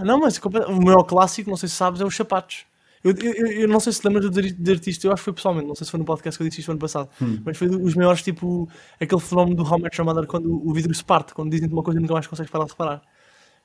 [0.05, 2.65] Não, mas o maior clássico, não sei se sabes, é os sapatos.
[3.05, 5.33] Eu, eu, eu- não sei se te lembras de dizer isto, eu acho que foi
[5.33, 7.41] pessoalmente, não sei se foi no podcast que eu disse isto ano passado, Hum.
[7.45, 8.69] mas foi dos maiores, tipo,
[9.01, 11.99] aquele fenómeno do How Much Mother quando o vidro se parte, quando dizem-te uma coisa
[11.99, 13.03] e nunca mais consegues parar de reparar.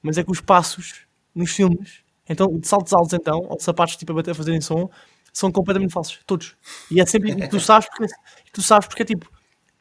[0.01, 1.01] Mas é que os passos
[1.33, 4.61] nos filmes, então, de saltos altos então, ou de sapatos tipo a bater a fazerem
[4.61, 4.89] som,
[5.31, 6.55] são completamente falsos, todos.
[6.91, 8.13] E é sempre, tu sabes porque,
[8.53, 9.31] tu sabes porque é tipo,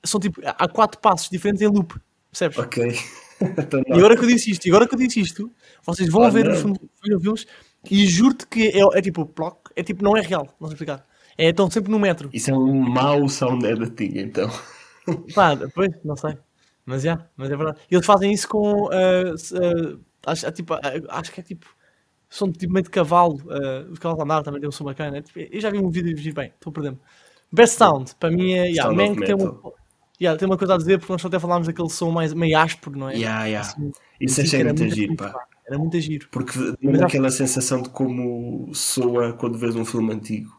[0.03, 1.95] são tipo, há quatro passos diferentes em loop,
[2.31, 2.57] percebes?
[2.59, 2.93] ok.
[3.43, 5.51] Então, E agora que eu disse isto, agora que eu disse isto,
[5.85, 6.53] vocês vão Ah, ver não.
[6.53, 6.79] os filmes
[7.91, 11.07] e juro-te que é, é tipo, ploc, é tipo, não é real, não sei explicar.
[11.37, 12.31] É, estão sempre no metro.
[12.33, 14.51] Isso é um mau sound editing, então.
[15.35, 16.37] Pá, depois, não sei.
[16.85, 17.81] Mas já, mas é verdade.
[17.91, 18.89] Eles fazem isso com,
[19.39, 21.67] se- ah, acho, é tipo, ah, acho que é tipo,
[22.31, 24.85] som de tipo meio de cavalo, ah, os cavalos a andar também tem um som
[24.85, 25.19] bacana.
[25.19, 26.99] É tipo, eu já vi um vídeo e bem, estou a perder-me.
[27.53, 29.55] Best Sound, para mim é, yeah, man tem uma,
[30.21, 32.99] yeah, tem uma coisa a dizer, porque nós até falámos daquele som mais, meio áspero,
[32.99, 33.17] não é?
[33.17, 33.61] Yeah, yeah.
[33.61, 35.39] Assim, Isso assim, achei era muito muito giro, pá.
[35.67, 36.29] Era muito giro.
[36.31, 40.51] Porque Mas dá acho- aquela sensação de como soa quando vês um filme antigo.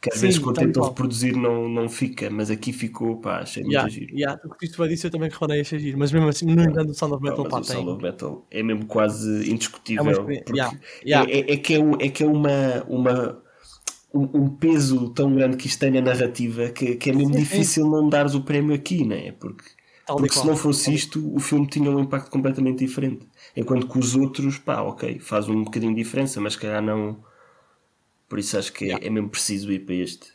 [0.00, 3.62] Que às Sim, vezes quando tentam reproduzir não, não fica, mas aqui ficou, pá, achei
[3.62, 4.16] muito Yeah, giro.
[4.16, 5.98] yeah, tu curtiste bem disso, eu também reparei achei giro.
[5.98, 7.94] Mas mesmo assim, no entanto, o Sound of Metal mas pá, o Sound tem.
[7.94, 10.06] of Metal é mesmo quase indiscutível.
[10.06, 11.30] É uma yeah, yeah.
[11.30, 13.42] É, é- é que é, é que é uma, uma,
[14.14, 17.44] um, peso tão grande que isto tem na narrativa que, que é mesmo Sim, sim.
[17.44, 19.32] difícil não dares o prémio aqui, não é?
[19.32, 19.64] Porque,
[20.16, 23.26] porque se não fosse isto, o filme tinha um impacto completamente diferente.
[23.56, 27.22] Enquanto que os outros, pá, ok, faz um bocadinho de diferença, mas se calhar não.
[28.30, 30.32] Por isso acho que é, é mesmo preciso ir para este.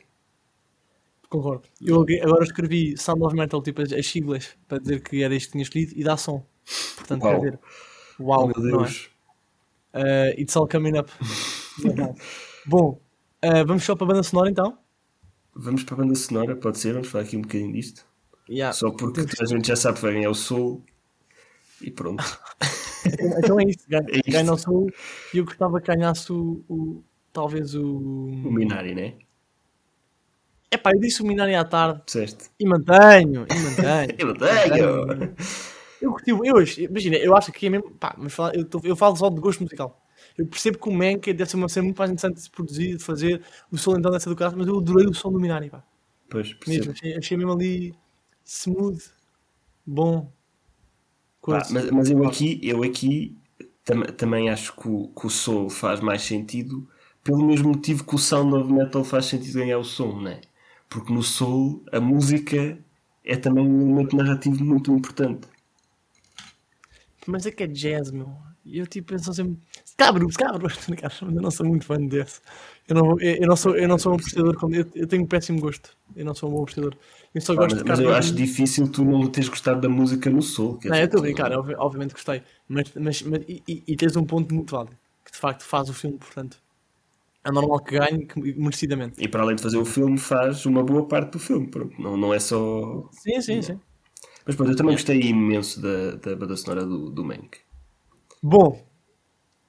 [1.29, 1.67] Concordo.
[1.81, 5.35] Eu ag- agora escrevi Sound of Metal, tipo as, as siglas, para dizer que era
[5.35, 6.45] isto que tinha escolhido e dá som.
[6.97, 7.29] Portanto, Uau.
[7.29, 7.59] quer dizer,
[8.19, 8.89] uau, Oh, meu não é?
[8.89, 9.09] Deus.
[9.93, 11.11] Uh, it's all coming up.
[12.65, 12.99] Bom,
[13.43, 14.77] uh, vamos só para a banda sonora então.
[15.55, 16.93] Vamos para a banda sonora, pode ser?
[16.93, 18.05] Vamos falar aqui um bocadinho disto.
[18.49, 18.71] Yeah.
[18.73, 20.83] Só porque toda a gente já sabe que vai ganhar o Soul.
[21.81, 22.23] E pronto.
[23.37, 24.87] Então é isto, ganha, É ganha o som
[25.33, 28.31] e eu gostava que ganhasse o, o- talvez o.
[28.43, 29.17] O Minari, né?
[30.71, 32.49] Epá, eu disse o Minari à tarde Disseste?
[32.59, 34.15] e mantenho, e mantenho.
[34.19, 35.35] Eu tenho!
[36.01, 38.65] Eu curti, eu, hoje, imagina, eu acho que aqui é mesmo, pá, mas fala- eu,
[38.65, 40.01] tô- eu falo só de gosto musical.
[40.37, 42.97] Eu percebo que o Mank deve ser uma cena muito mais interessante de se produzir,
[42.97, 45.39] de fazer, o som então deve ser do carro, mas eu adorei o som do
[45.39, 45.83] Minari, pá.
[46.29, 46.91] Pois, Mesmo, percebo.
[46.93, 47.95] achei, achei mesmo ali
[48.45, 49.11] smooth,
[49.85, 50.31] bom.
[51.41, 51.69] Coisa.
[51.69, 53.37] mas, mas eu aqui, eu aqui
[53.83, 56.87] tam- também acho que o, que o Soul faz mais sentido
[57.23, 60.41] pelo mesmo motivo que o Sound of Metal faz sentido ganhar o som, né?
[60.89, 62.77] Porque no Soul a música
[63.23, 65.47] é também um elemento narrativo muito importante.
[67.27, 68.35] Mas é que é jazz, meu.
[68.65, 69.59] E eu tipo penso sempre,
[69.97, 72.41] cabro, cabro, cara, eu não sou muito fã desse.
[72.87, 74.17] Eu não, eu, eu não sou, eu não sou um
[74.59, 75.95] como- eu, eu tenho péssimo gosto.
[76.15, 76.95] Eu não sou um bom apreciador.
[77.33, 79.89] Eu só Ah, gosto mas, de mas eu acho difícil tu não teres gostado da
[79.89, 80.41] música no
[80.79, 82.41] quer Não, eu estou a brincar, obvi- obviamente gostei.
[82.67, 85.89] Mas, mas, mas e, e- e tens um ponto muito válido, que de facto faz
[85.89, 86.57] o filme, portanto,
[87.45, 89.21] é normal que ganhe que- merecidamente.
[89.23, 91.69] E para além de fazer o filme, faz uma boa parte do filme.
[91.99, 93.09] Não, não é só.
[93.11, 93.79] Sim, sim, sim.
[94.45, 97.57] Mas pronto, eu também gostei imenso da, da banda sonora do, do Mank.
[98.47, 98.79] Bom,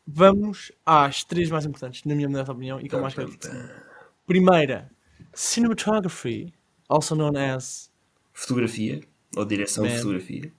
[0.07, 3.35] vamos às três mais importantes, na minha modesta opinião, e que eu mais quero.
[4.27, 4.91] Primeira,
[5.33, 6.53] cinematography,
[6.87, 7.91] also known as.
[8.35, 9.01] Fotografia,
[9.35, 9.97] ou direção de Man.
[9.97, 10.53] fotografia.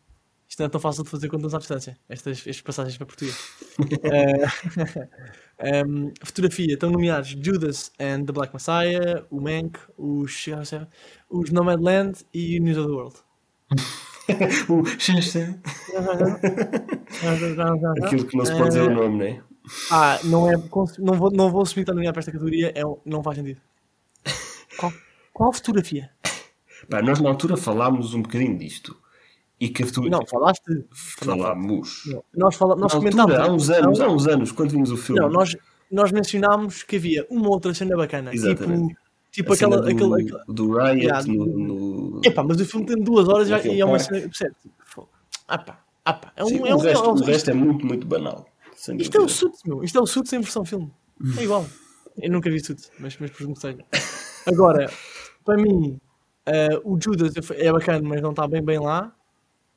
[0.50, 3.06] Isto não é tão fácil de fazer quando estamos à distância, estas, estas passagens para
[3.06, 3.38] português.
[5.60, 10.46] Eh, em, fotografia, estão nomeados Judas and the Black Messiah, o Mank, os,
[11.30, 13.16] os Nomadland e News of the World.
[14.70, 15.60] o Xanxan.
[18.04, 19.42] Aquilo que não se pode dizer o nome, não é?
[19.92, 20.54] Ah, não, é,
[21.00, 23.60] não, vou, não vou está nomeado para esta categoria, é, não faz sentido.
[24.78, 24.94] Qual,
[25.34, 26.10] qual fotografia?
[26.90, 28.96] Pá, nós na altura falámos um bocadinho disto.
[29.60, 30.20] E que a fotografia.
[30.20, 30.86] Não, falaste.
[30.94, 32.04] falámos.
[32.06, 33.34] Não, Nós, fala, nós comentámos.
[33.34, 35.20] altura, há uns anos, há uns anos, quando vimos o filme.
[35.20, 35.56] Não, nós,
[35.92, 38.34] nós mencionámos que havia uma outra cena bacana.
[38.34, 38.90] Exatamente.
[38.90, 39.82] Tipo, tipo aquela.
[39.82, 40.44] do, aquela, aquela...
[40.48, 41.87] do Riot Yeah, no, no-
[42.28, 44.38] Epá, mas o filme tem duas horas já, e é uma parque.
[44.38, 44.56] cena.
[44.62, 45.10] Tipo,
[45.48, 46.34] ah pá, ah pá.
[46.36, 48.48] É um, Sim, é o, resto, é um- o resto é muito, muito banal.
[49.00, 49.28] Isto é o.
[49.30, 49.84] Suits, meu.
[49.84, 50.92] Isto é o Suits em versão filme.
[51.38, 51.66] É igual.
[52.18, 53.86] Eu nunca vi Suits, mas, mas seja.
[54.46, 54.90] Agora,
[55.44, 56.00] para mim,
[56.46, 59.14] eh, o Judas é bacana, mas não está bem bem lá.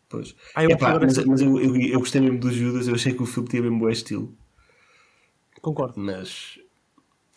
[0.08, 0.34] Pois.
[0.54, 3.22] Ah, eu Epá, mas mas eu, eu, eu gostei mesmo do Judas, eu achei que
[3.22, 4.34] o filme tinha mesmo bom estilo.
[5.60, 5.94] Concordo.
[6.00, 6.58] Mas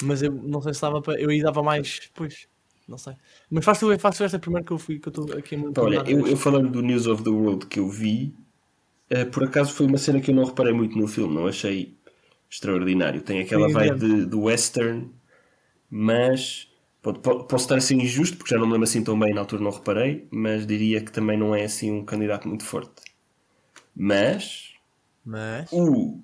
[0.02, 1.20] Mas eu não sei se estava para.
[1.20, 2.12] Eu aí dava mais.
[2.14, 2.48] Pois,
[2.88, 3.16] não sei.
[3.50, 5.82] Mas faz tu, faz tu esta primeiro que eu fui, que eu estou aqui muito.
[5.82, 8.34] Olha, eu, eu falando do News of the World que eu vi,
[9.10, 11.98] eh, por acaso foi uma cena que eu não reparei muito no filme, não achei
[12.52, 13.22] extraordinário.
[13.22, 14.24] Tem aquela Sim, vibe entendo.
[14.24, 15.12] de, de western,
[15.90, 16.70] mas
[17.02, 19.42] pode- po- posso estar assim injusto porque já não me lembro assim tão bem, na
[19.42, 23.04] altura não reparei, mas diria que também não é assim um candidato muito forte.
[23.96, 24.74] Mas
[25.26, 25.84] Mas.
[25.84, 26.20] o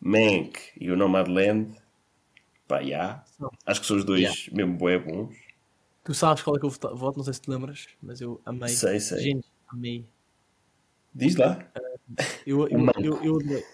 [0.00, 1.76] Mank e o Nomadland,
[2.68, 3.50] pá, já, São.
[3.66, 5.34] acho que são os dois mesmo bué bons.
[6.04, 8.68] Tu sabes qual é que eu voto, não sei se te lembras, mas eu amei.
[8.68, 9.18] Sei, sei.
[9.20, 10.04] Gente, amei.
[11.14, 11.58] Diz lá.
[12.46, 13.00] Eu, eu, manco.
[13.00, 13.64] eu, eu, adorei.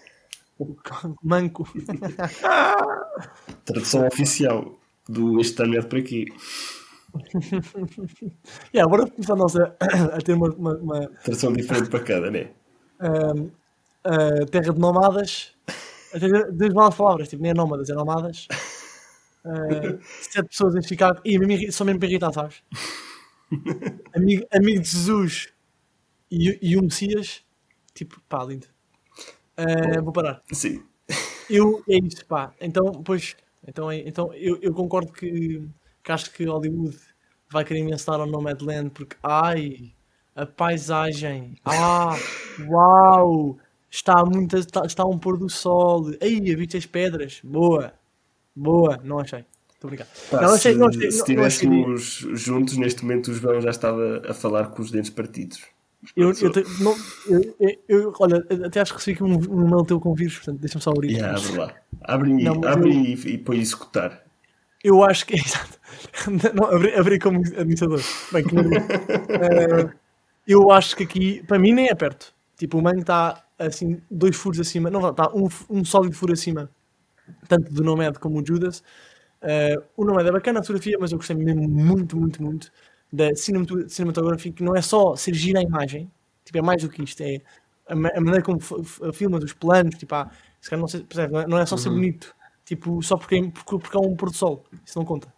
[0.57, 0.75] O
[1.21, 1.67] manco.
[3.65, 6.25] Tradução oficial do Este por aqui.
[8.73, 9.75] yeah, agora começamos a,
[10.15, 12.51] a ter uma, uma, uma, Tradução diferente para cada, né?
[13.01, 13.49] ahm,
[14.03, 14.79] a terra de
[16.19, 18.47] ter duas malas palavras, tipo, nem é nómadas, é nómadas.
[19.43, 21.21] Ah, sete pessoas em Chicago.
[21.25, 22.61] Mesmo irri- só mesmo para irritar, sabes?
[24.15, 25.49] amigo, amigo de Jesus
[26.31, 27.43] e, e o Messias.
[27.93, 28.67] Tipo, pá, lindo.
[29.57, 30.41] Ah, vou parar.
[30.53, 30.83] Sim.
[31.49, 32.53] Eu, é isso, pá.
[32.61, 33.35] Então, pois,
[33.67, 35.67] então, é- então eu, eu concordo que,
[36.03, 36.97] que acho que Hollywood
[37.51, 39.93] vai querer imenso dar ao Nomadland porque, ai,
[40.35, 42.15] a paisagem, ah,
[42.69, 43.57] uau,
[43.89, 47.93] está, muita, está, está um pôr do sol, ai, vi as pedras, boa,
[48.55, 49.45] boa, não achei,
[49.83, 50.07] brincar.
[50.29, 53.61] Pá, não, se achei, não achei, se não- não estivéssemos juntos, neste momento o João
[53.61, 55.61] já estava a falar com os dentes partidos.
[56.15, 56.95] eu, eu, te- não,
[57.27, 57.55] eu,
[57.87, 60.91] eu, olha, até acho que recebi um, um e-mail teu com vírus, portanto, deixa-me só
[60.91, 61.11] abrir.
[61.13, 61.73] Yeah, abre lá.
[62.03, 64.23] Abre, Não, abre e, e põe executar.
[64.83, 65.35] Eu acho que.
[65.39, 65.79] Exato.
[66.55, 68.01] Não, abri, abri como administrador.
[68.31, 68.55] Bem, que.
[69.31, 69.89] Eh,
[70.47, 72.33] eu acho que aqui, para mim, nem é perto.
[72.57, 74.89] Tipo, o Mango está assim, dois furos acima.
[74.89, 76.69] Não, está um, um sólido furo acima.
[77.47, 78.83] Tanto do Nomad como o Judas.
[79.41, 82.71] Eh, o Nomad é bacana a fotografia, mas eu gostei mesmo muito, muito, muito
[83.11, 86.09] da cinematografia, que não é só ser gira a imagem.
[86.45, 87.21] Tipo, é mais do que isto.
[87.21, 87.41] É
[87.87, 88.59] a, a maneira como
[89.13, 89.95] filmas, os planos.
[89.97, 90.25] Tipo, há,
[90.69, 92.33] calhar não, sei, percebe, não é- não é só ser bonito.
[92.65, 94.63] Tipo, só porque, porque, porque é um pôr do sol.
[94.85, 95.33] Isso não conta.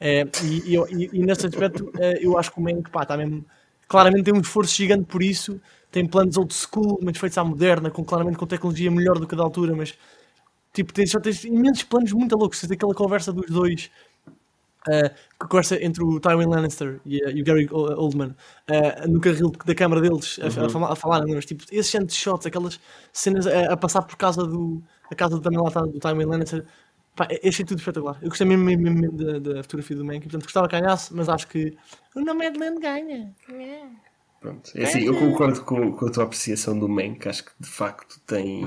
[0.00, 3.44] É, e, e, e- nesse aspecto, eh, eu acho que o Mank, pá, está mesmo.
[3.88, 5.60] Claramente tem um esforço gigante por isso.
[5.90, 9.34] Tem planos old school, mas feitos à moderna, com, claramente com tecnologia melhor do que
[9.34, 9.74] a da altura.
[9.74, 9.94] Mas,
[10.72, 12.60] tipo, tens, só tens imensos planos muito loucos.
[12.60, 13.90] Tens aquela conversa dos dois.
[15.38, 18.34] que conversa entre o Tywin Lannister e, a- e o Gary Oldman
[18.68, 22.46] eh, no carril da câmara deles a, a, fala- a falar, mas tipo, esses shots,
[22.46, 22.80] aquelas
[23.12, 26.64] cenas a, a passar por casa do a casa do, também lá do Tywin Lannister
[27.16, 28.16] Pá, achei tudo espetacular.
[28.22, 30.20] Eu gostei mesmo, mesmo, mesmo da, da fotografia do Mank.
[30.22, 31.76] Portanto, gostava que ganhasse, mas acho que
[32.14, 33.34] o Nomadland ganha.
[34.40, 34.70] Pronto.
[34.76, 38.20] É assim, eu concordo com, com a tua apreciação do Mank, acho que de facto
[38.24, 38.64] tem,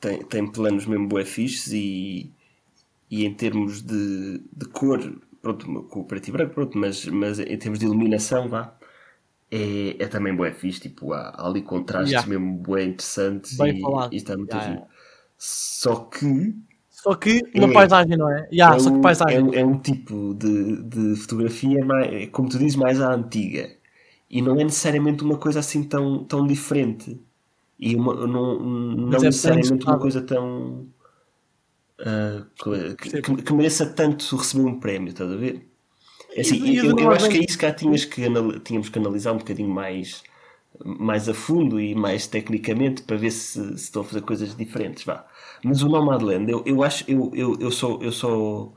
[0.00, 2.32] tem, tem planos mesmo bué fixes e,
[3.10, 5.00] e em termos de, de cor,
[5.42, 8.76] pronto, com o preto e branco, pronto, mas, mas em termos de iluminação, vá,
[9.50, 12.26] é, é também bué fixe, tipo, há, há ali contrastes Yeah.
[12.26, 14.12] mesmo bué interessantes Bem e, falado.
[14.12, 14.84] e está muito Yeah, giro.
[15.38, 16.54] Só que
[16.88, 17.70] Só que uma É.
[17.70, 18.48] paisagem, não é?
[18.52, 19.26] Yeah, é, só que um, paisagem.
[19.28, 23.70] é, um- é um tipo de, de fotografia, mais, como tu dizes, mais à antiga.
[24.30, 27.20] E não é necessariamente uma coisa assim tão, tão diferente.
[27.78, 30.88] E uma, não, não Mas é necessariamente bem uma coisa tão.
[32.00, 32.46] ah,
[33.00, 35.68] que, que- que mereça tanto receber um prémio, estás a ver?
[36.36, 38.22] É assim, E- eu, eu acho que é isso que cá tinhas que
[38.64, 40.22] tínhamos que analisar um bocadinho mais,
[40.84, 45.04] mais a fundo e mais tecnicamente para ver se, se estão a fazer coisas diferentes.
[45.04, 45.26] Vá.
[45.64, 48.72] Mas o Nomadland, eu, eu acho, eu, eu, eu, só, eu só,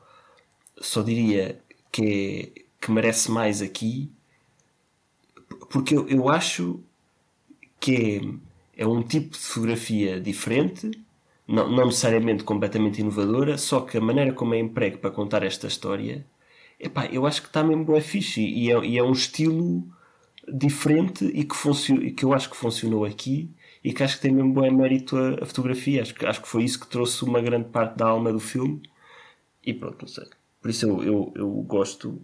[0.81, 4.11] só diria que, é, que merece mais aqui
[5.69, 6.83] porque eu, eu acho
[7.79, 8.21] que é,
[8.77, 10.91] é um tipo de fotografia diferente,
[11.47, 15.67] não, não necessariamente completamente inovadora, só que a maneira como é emprego para contar esta
[15.67, 16.25] história,
[16.79, 19.83] epá, eu acho que está mesmo bem fixe e é, e é um estilo
[20.47, 23.49] diferente e que, funcio, que eu acho que funcionou aqui
[23.83, 26.01] e que acho que tem mesmo bom mérito a, a fotografia.
[26.01, 28.81] Acho que, acho que foi isso que trouxe uma grande parte da alma do filme
[29.63, 30.27] e pronto, não sei.
[30.61, 32.21] Por isso eu, eu, eu gosto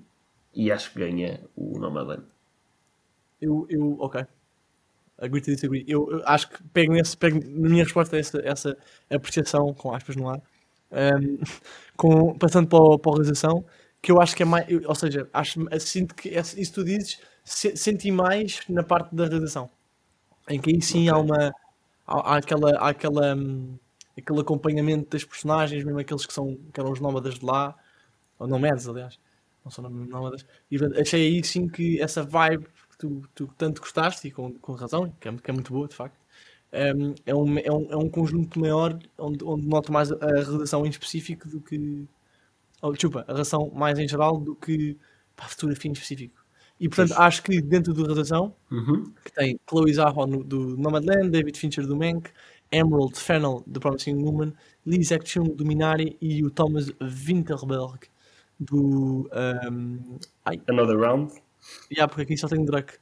[0.54, 2.24] e acho que ganha o Nomadland.
[3.42, 4.26] Eu, eu, ok.
[5.20, 5.86] Agree to disagree.
[5.88, 8.78] Eu, eu acho que pego, nesse, pego na minha resposta essa, essa
[9.10, 10.42] apreciação, com aspas no ar,
[10.92, 11.38] ehm,
[11.96, 13.64] com, passando para, para a realização,
[14.02, 14.66] que eu acho que é mais.
[14.70, 19.16] eu- ou seja, acho, sinto que isso que tu dizes, se- senti mais na parte
[19.16, 19.70] da realização.
[20.50, 21.54] Em que aí sim há uma.
[22.08, 22.72] Há, há aquela.
[22.78, 23.78] Há aquela hum,
[24.18, 27.76] aquele acompanhamento das personagens, mesmo aqueles que, são, que eram os nómadas de lá,
[28.40, 29.20] ou nomads, aliás,
[29.66, 32.68] não são nómadas, e achei aí sim que essa vibe
[33.04, 35.96] tu, tu tanto gostaste, e com, com razão, que é, que é muito boa, de
[35.96, 36.16] facto,
[36.96, 40.16] hum, é, um, é, um, é um conjunto maior onde, onde noto mais a,
[40.52, 42.06] redação em específico do que.
[42.82, 44.98] Oh, desculpa, a redação mais em geral do que
[45.36, 46.44] pá, a fotografia em específico.
[46.80, 49.12] E portanto, acho que dentro da redação, Uhum.
[49.24, 52.30] que tem Chloe Zhao no- do Nomadland, David Fincher do Mank,
[52.72, 54.54] Emerald Fennell do Promising Woman,
[54.86, 58.08] Lee Chung do Minari e o Thomas Winterberg
[58.60, 59.30] do.
[59.70, 60.18] Um,
[60.68, 61.34] Another round,
[61.92, 62.94] yeah, porque aqui só tem Drake.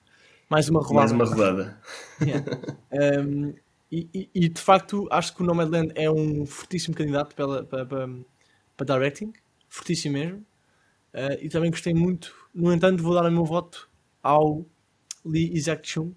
[0.50, 1.14] Mais uma mais rolada.
[1.14, 1.82] uma rodada.
[2.22, 2.46] Yeah.
[2.92, 3.54] Um,
[3.92, 7.86] e, e- e, de facto acho que o Nomadland é um fortíssimo candidato pela, para,
[7.86, 8.10] para,
[8.78, 9.34] para directing,
[9.70, 10.38] fortíssimo mesmo.
[11.14, 12.34] Uh, e também gostei muito.
[12.54, 13.90] No entanto, vou dar o meu voto
[14.24, 14.66] ao
[15.26, 16.14] Lee Isaac Chung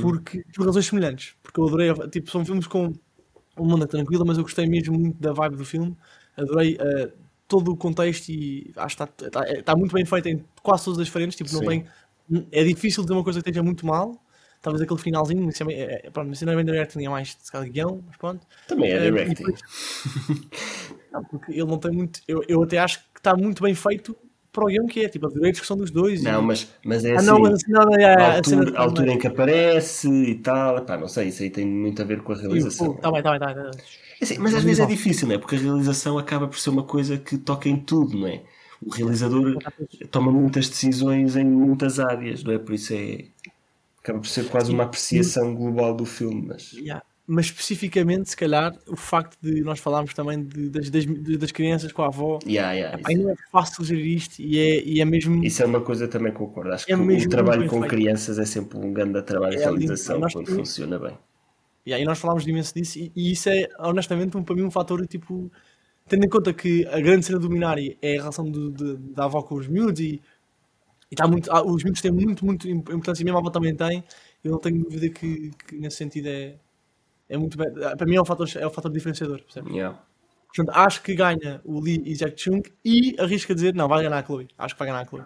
[0.00, 1.34] porque, por razões semelhantes.
[1.42, 2.92] Porque eu adorei, a- tipo, são filmes com
[3.58, 5.96] um mundo tranquilo, mas eu gostei mesmo muito da vibe do filme.
[6.36, 7.12] Adorei uh,
[7.50, 11.00] todo o contexto e acho que está, está, está muito bem feito em quase todas
[11.00, 11.36] as frentes.
[11.36, 11.66] Tipo, não Sim.
[11.66, 14.22] tem, é difícil dizer uma coisa que esteja muito mal.
[14.62, 17.36] Talvez aquele finalzinho, isso é, é, é, pronto, mas não é bem directing, é mais
[17.40, 18.46] se calhar, guião, mas pronto.
[18.68, 19.34] Também é e directing.
[19.44, 19.60] depois-
[21.10, 22.20] Não, porque ele não tem muito.
[22.28, 24.16] Eu, eu até acho que está muito bem feito
[24.52, 26.22] para o guião que é, tipo, a direitos que são dos dois.
[26.22, 26.44] Não, e...
[26.44, 27.26] mas, mas é Ah, assim.
[27.26, 30.78] não, mas assim, não, não, é, a altura, a altura em que aparece e tal,
[30.78, 32.94] epá, não sei, isso aí tem muito a ver com a realização.
[32.94, 33.70] Está bem, está bem, está bem.
[34.20, 35.38] É assim, mas às vezes é difícil, não é?
[35.38, 38.42] Porque a realização acaba por ser uma coisa que toca em tudo, não é?
[38.82, 39.56] O realizador
[40.10, 42.58] toma muitas decisões em muitas áreas, não é?
[42.58, 43.26] Por isso é.
[44.02, 46.72] Acaba por ser quase uma apreciação global do filme, mas.
[46.72, 47.02] Yeah.
[47.32, 51.52] Mas especificamente, se calhar, o facto de nós falarmos também de- das, das, de- das
[51.52, 55.00] crianças com a avó, Yeah, yeah, aí não é fácil gerir isto e é, e
[55.00, 55.44] é mesmo.
[55.44, 56.72] Isso é uma coisa que também concordo.
[56.72, 57.90] Acho É que o trabalho com feito.
[57.90, 59.78] crianças é sempre um grande trabalho de É lindo.
[59.78, 61.16] realização Nós quando funciona bem.
[61.86, 64.62] E aí nós falámos de imenso disso e, e isso é, honestamente, um, para mim
[64.64, 65.50] um fator, tipo,
[66.08, 69.24] tendo em conta que a grande cena do Minari é a relação do- de- da
[69.26, 70.20] avó com os miúdos e,
[71.10, 73.74] e tá muito, ah, os miúdos têm muito, muito importância e mesmo a avó também
[73.74, 74.04] tem,
[74.44, 76.56] eu não tenho dúvida que, que nesse sentido é,
[77.30, 79.72] é muito bem, para mim é o fator, é o fator diferenciador, percebes?
[79.72, 79.96] Yeah.
[80.54, 84.18] Portanto, acho que ganha o Lee Isaac Chung e arrisco a dizer, não, vai ganhar
[84.18, 84.48] a Chloe.
[84.58, 85.22] Acho que vai ganhar a Chloe.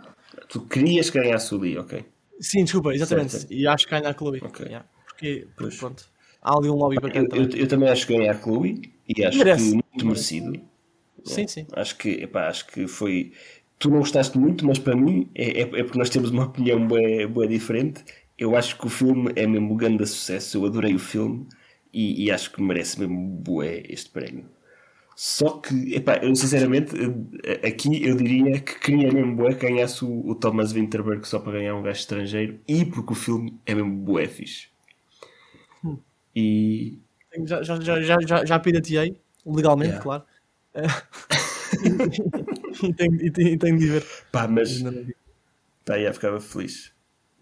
[0.51, 2.05] Tu querias que ganhasse o Lee, ok.
[2.39, 3.33] Sim, desculpa, exatamente.
[3.33, 3.51] Certo.
[3.51, 4.41] E acho que ganha a Chloe.
[4.45, 4.67] Ok.
[4.67, 4.87] Yeah.
[5.07, 5.77] Porque, Pois.
[5.79, 6.05] pronto,
[6.43, 8.93] há ali um lobby para Eu, quem eu, eu também acho que ganhar a Chloe
[9.09, 9.65] e acho Merece.
[9.65, 10.61] que muito merecido.
[11.25, 11.67] Sim, sim.
[11.73, 13.33] Acho que, epá, acho que foi.
[13.79, 16.87] Tu não gostaste muito, mas para mim é, é, é porque nós temos uma opinião
[16.87, 18.05] bué, bué diferente.
[18.37, 20.59] Eu acho que o filme é mesmo um grande sucesso.
[20.59, 21.47] Eu adorei o filme
[21.95, 24.47] e, e acho que merece mesmo bué este prémio.
[25.17, 26.95] Só que, epá, eu sinceramente,
[27.67, 31.53] aqui eu diria que queria mesmo bué que ganhasse o, o Thomas Winterberg só para
[31.53, 34.69] ganhar um gajo estrangeiro e porque o filme é mesmo bué fixe.
[35.85, 35.99] Hum.
[36.35, 36.99] E
[37.47, 39.17] Já, já, já, já, já, já pirateei,
[39.47, 40.03] legalmente, Yeah.
[40.03, 40.25] claro.
[42.83, 44.07] e, tenho, e, tenho, e tenho de ver.
[44.33, 44.83] pá, mas.
[45.85, 46.93] Tá, já ficava feliz.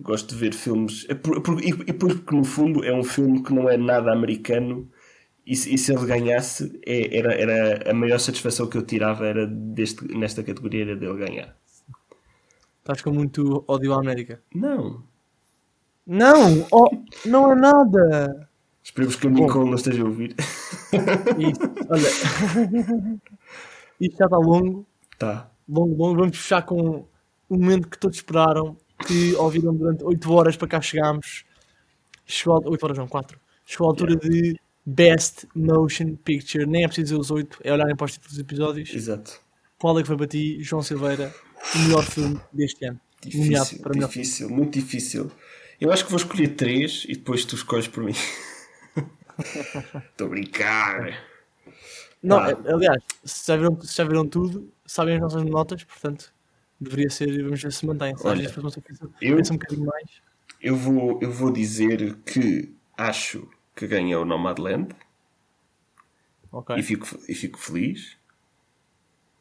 [0.02, 1.06] Gosto de ver filmes.
[1.08, 4.12] é por- por- e, e porque no fundo é um filme que não é nada
[4.12, 4.90] americano.
[5.46, 9.26] E, se- e se ele ganhasse, é- era, era a maior satisfação que eu tirava
[9.26, 11.56] era deste, nesta categoria era dele ganhar.
[12.80, 14.42] Estás com muito ódio à América.
[14.54, 15.04] Não,
[16.06, 16.88] Não, oh,
[17.24, 18.48] não é nada.
[18.82, 20.34] Esperemos que a Nicole não esteja a ouvir.
[21.38, 22.08] Isto, olha.
[24.00, 24.84] Isto já está longo,
[25.18, 25.48] Tá.
[25.68, 26.16] longo, longo.
[26.20, 27.06] Vamos fechar com
[27.48, 28.76] o momento que todos esperaram,
[29.12, 31.44] que ouviram durante 8 horas para cá chegámos.
[32.24, 33.38] Chegou a 8 horas, não, 4.
[33.66, 36.64] Chegou a altura de Best Motion Picture.
[36.66, 38.94] Nem é preciso dizer os 8, é olharem para os títulos dos episódios.
[38.94, 39.40] Exato.
[39.78, 41.34] Qual é que foi para ti, João Silveira,
[41.74, 43.00] o melhor filme deste ano?
[43.20, 45.30] Difícil, difícil, muito difícil.
[45.80, 48.14] Eu acho que vou escolher três e depois tu escolhes por mim.
[50.10, 51.24] Estou a brincar.
[52.22, 52.56] Não, Ah.
[52.66, 56.32] aliás, se já, viram, se já viram tudo, sabem as nossas notas, portanto,
[56.82, 58.16] deveria ser, vamos ver se mantém.
[58.16, 60.10] Se Olha, pensa, eu- pensa um bocadinho mais.
[60.60, 64.94] Eu vou, eu vou dizer que acho que ganha o Nomadland
[66.50, 66.76] Ok.
[66.76, 68.16] e, fico, e fico feliz.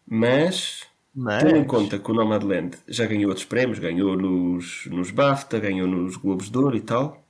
[0.08, 5.12] Mas, Mas, tendo em conta que o Nomadland já ganhou outros prémios, ganhou nos, nos
[5.12, 7.24] BAFTA, ganhou nos Globos de Ouro e tal,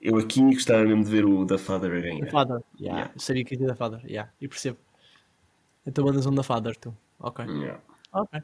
[0.00, 2.24] eu aqui gostava mesmo de ver o The Father a ganhar.
[2.26, 2.98] da Father, yeah.
[2.98, 3.12] Yeah.
[3.14, 4.30] eu sabia que ia da Father, yeah.
[4.40, 4.78] e percebo.
[5.86, 6.94] Então bandas um da Father, tu.
[7.18, 7.44] Ok.
[7.46, 7.80] Yeah.
[8.12, 8.40] Ok.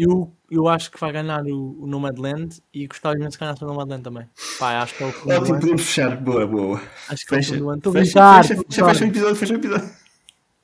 [0.00, 3.66] Eu, eu acho que vai ganhar o, o Nomadland e gostava imenso de ganhar o
[3.66, 4.28] Nomadland também.
[4.56, 6.16] Pá, acho que é o filme do Ótimo, podemos fechar.
[6.16, 6.80] Boa, boa.
[7.08, 7.78] Acho que é o Fecha, filme do ano.
[7.78, 9.90] Estou a fecha, gozar, fecha, fecha, fecha o episódio, fecha o episódio.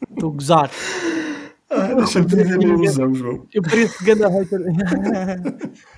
[0.08, 0.70] estou a gozar.
[1.68, 3.46] Ah, Deixa-me viver a minha ilusão, João.
[3.52, 4.60] Eu pareço ganda hater.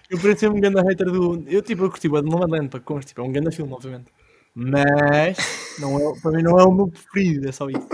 [0.08, 1.44] eu pareço ser um ganda hater do.
[1.46, 4.06] Eu tipo, eu curti o de Nomadland, para conste, tipo, é um ganda filme, obviamente.
[4.54, 5.36] Mas
[5.78, 7.86] não é, para mim não é o meu preferido, é só isso.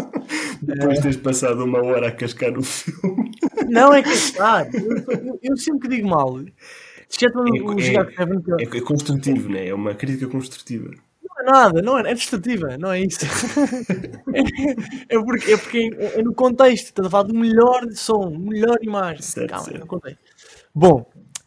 [0.63, 3.31] Depois de teres passado uma hora a cascar no filme.
[3.69, 4.97] Não é claro, eu,
[5.27, 6.39] eu, eu sempre que digo mal,
[7.11, 9.69] exceto o, o É- É, é construtivo, né?
[9.69, 10.91] É uma crítica construtiva.
[11.23, 13.21] não é nada, não é, é destrutiva, não é isso.
[14.35, 18.31] é, é porque, é, porque é, é no contexto, estás a falar do melhor som,
[18.31, 19.23] melhor imagem.
[19.23, 19.81] Certo, Calma, é certo.
[19.81, 20.19] no contexto.
[20.75, 21.07] Bom,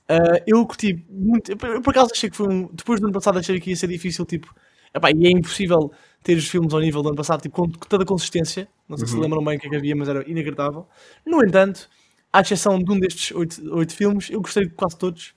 [0.09, 1.51] ah, eu curti muito.
[1.51, 2.69] Eu, por acaso achei que foi um.
[2.71, 4.53] Depois do ano passado achei que ia ser difícil, tipo.
[4.93, 5.91] Epá, e é impossível
[6.25, 8.67] ter os filmes ao nível do ano passado, tipo, com toda a consistência.
[8.89, 10.87] Não sei se lembram bem o que é que havia, mas era inacreditável.
[11.23, 11.87] No entanto,
[12.33, 15.35] à exceção de um destes oito, oito filmes, eu gostei de quase todos.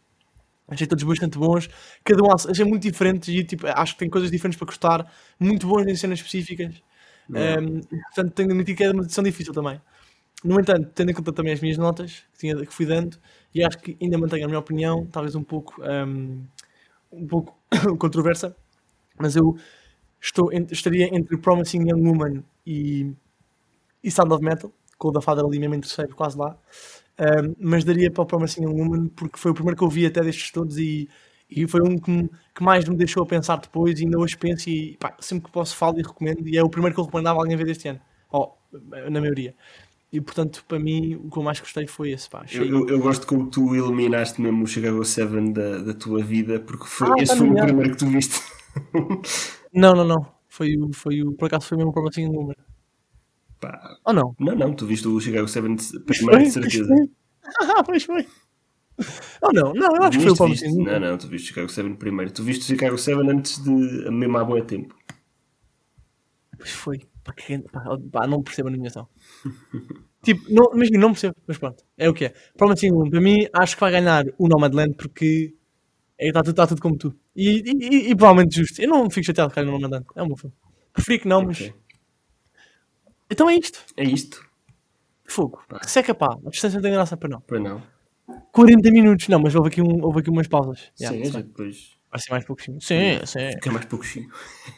[0.66, 1.68] Achei todos bastante bons.
[2.03, 5.12] Cada um achei muito diferentes e tipo, acho que tem coisas diferentes para gostar.
[5.39, 6.82] Muito bons em cenas específicas.
[7.28, 9.78] Um, portanto, tenho de admitir que é uma decisão difícil também.
[10.43, 13.18] No entanto, tendo em conta também as minhas notas que, tinha, que fui dando,
[13.55, 16.47] e acho que ainda mantenho a minha opinião, talvez um pouco, um,
[17.12, 17.59] um pouco
[17.99, 18.57] controversa,
[19.18, 19.57] mas eu
[20.20, 23.12] estou, estaria entre Promising Young Woman e,
[24.02, 26.56] e Sound of Metal, com o da Father ali mesmo em terceiro, quase lá.
[27.20, 30.06] Um, mas daria para o Promising Young Woman porque foi o primeiro que eu vi
[30.06, 31.08] até destes todos e,
[31.50, 34.36] e foi um que, me- que mais me deixou a pensar depois e ainda hoje
[34.36, 37.04] penso e pá, sempre que posso falo e recomendo e é o primeiro que eu
[37.04, 38.00] recomendava alguém ver deste ano,
[38.30, 38.50] oh,
[39.10, 39.54] na maioria.
[40.12, 42.30] E portanto, para mim, o que eu mais gostei foi esse.
[42.30, 42.44] Pá.
[42.50, 46.58] Eu, eu, eu gosto como tu eliminaste mesmo o Chicago 7 da, da tua vida,
[46.60, 48.40] porque foi, Ah, esse tá foi o primeiro que tu viste.
[49.72, 50.34] Não, não, não.
[50.48, 52.54] Foi o, foi o, por acaso foi mesmo o Promising Young Woman.
[53.60, 54.34] Pá, Ou não?
[54.38, 56.94] não, não, tu viste o Chicago 7 de- Pois primeiro, de certeza.
[57.60, 58.26] Ah, pois foi.
[59.42, 59.72] Ou não?
[59.72, 62.30] Não, eu acho que foi o Promising Não, não, tu viste o Chicago 7 primeiro.
[62.32, 63.70] Tu viste o Chicago 7 antes de.
[64.10, 64.94] mesmo há bom tempo.
[66.56, 66.98] Pois foi.
[67.24, 67.58] Pá, que-
[68.12, 69.08] pá, não percebo a animação.
[70.22, 72.34] tipo, não, imagina, não percebo, mas pronto, é o que é.
[72.56, 75.54] Promising Woman, para mim, acho que vai ganhar o Nomadland porque
[76.26, 77.14] está tudo, tá tudo como tu.
[77.34, 78.82] E, e, e- provavelmente justo.
[78.82, 80.54] Eu não fico chateado com o Nomadland, é um bom filme.
[80.92, 81.60] Preferi que não, mas.
[81.60, 81.74] Ok.
[83.30, 83.84] Então é isto.
[83.96, 84.44] É isto?
[85.26, 85.62] Fogo.
[85.80, 86.36] Que seca pá.
[86.46, 87.40] A distância não tem graça para não.
[87.42, 87.82] Pois não.
[88.52, 89.28] 40 minutos.
[89.28, 90.90] Não, mas houve aqui, um, houve aqui umas pausas.
[90.94, 91.98] Sim, Yeah, gente depois.
[92.10, 92.80] Vai ser mais pouquinho.
[92.80, 93.52] Sim, sim.
[93.52, 94.28] Fica mais pouquinho.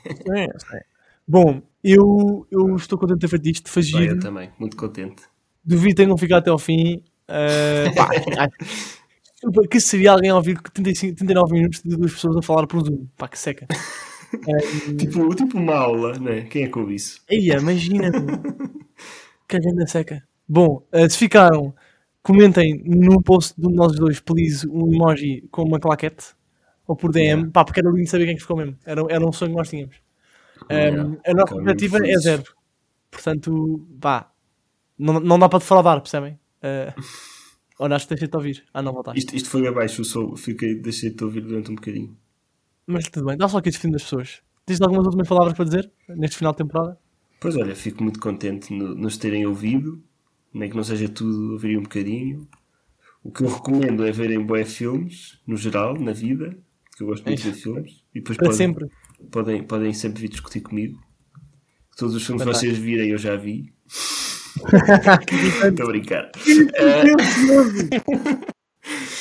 [0.05, 0.79] sim, sim.
[1.27, 3.71] Bom, eu, eu estou contente de ter feito isto.
[3.71, 4.15] Foi giro.
[4.17, 5.23] eu também, muito contente.
[5.65, 7.05] Duvido que tenham ficado até ao fim.
[7.29, 8.09] Uh, pá,
[9.43, 12.85] Desculpa, que seria alguém a ouvir 35, 39 minutos de duas pessoas a falar por
[12.85, 13.07] Zoom?
[13.17, 13.67] Pá, que seca.
[14.47, 16.43] Um, Tipo, tipo uma aula, né?
[16.43, 17.21] Quem é que ouve isso?
[17.29, 18.11] Eia, imagina
[19.49, 20.23] que a gente seca.
[20.49, 21.75] Bom, uh, se ficaram,
[22.23, 26.35] comentem no post de um de nós dois, please, um emoji com uma claquete
[26.87, 27.51] ou por DM, Yeah.
[27.53, 28.77] pá, porque era lindo saber quem é que ficou mesmo.
[28.85, 29.97] Era, era um sonho que nós tínhamos.
[30.71, 32.45] Um, Yeah, a nossa expectativa é zero.
[33.11, 34.31] Portanto, pá,
[34.99, 36.39] não, não dá para defraudar, percebem?
[36.63, 36.93] Uh,
[37.89, 38.65] que deixei-te ouvir.
[38.75, 39.19] Ah, não voltaste.
[39.19, 42.17] Isto, isto foi abaixo, só fiquei, deixei-te ouvir durante um bocadinho.
[42.87, 44.43] Mas tudo bem, dá só aqui despedindo das pessoas.
[44.67, 46.99] Tens algumas últimas palavras para dizer neste final de temporada?
[47.41, 50.03] Pois olha, fico muito contente no- nos terem ouvido,
[50.53, 52.47] nem que não seja tudo ouvirem um bocadinho.
[53.23, 56.57] O que eu recomendo é verem bué filmes, no geral, na vida,
[56.97, 58.05] que eu gosto muito de ver filmes.
[58.15, 58.87] E depois podem, sempre.
[59.31, 60.99] Podem, podem sempre vir discutir comigo.
[61.97, 63.73] Todos os filmes que vocês virem eu já vi.
[65.65, 66.31] Estou a brincar.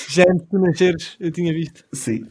[0.10, 1.84] Já antes de nasceres, eu tinha visto.
[1.94, 2.26] Sim.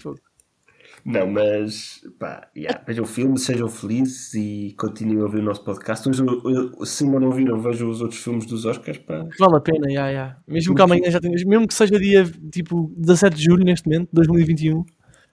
[1.04, 5.64] Não, mas pá, yeah, vejam o filme, sejam felizes e continuem a ouvir o nosso
[5.64, 6.06] podcast.
[6.08, 8.98] Hoje, eu- eu- se ainda não viram, vejam os outros filmes dos Oscars.
[8.98, 9.24] Pá.
[9.38, 10.36] Vale a pena, já, já.
[10.46, 14.08] Mesmo que amanhã já tenhas, mesmo que seja dia tipo 17 de julho neste momento,
[14.12, 14.84] 2021,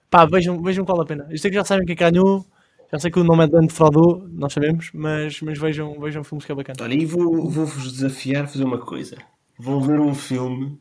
[0.10, 1.28] pá, vejam, vejam que vale a pena.
[1.30, 2.46] Eu sei que já sabem quem é ganhou,
[2.96, 6.46] já sei que o nome é de defraudou, nós sabemos, mas, mas vejam, vejam filmes
[6.46, 6.78] que é bacana.
[6.82, 9.18] Olha, e vou- vou-vos desafiar a fazer uma coisa.
[9.60, 10.80] Vão ver um filme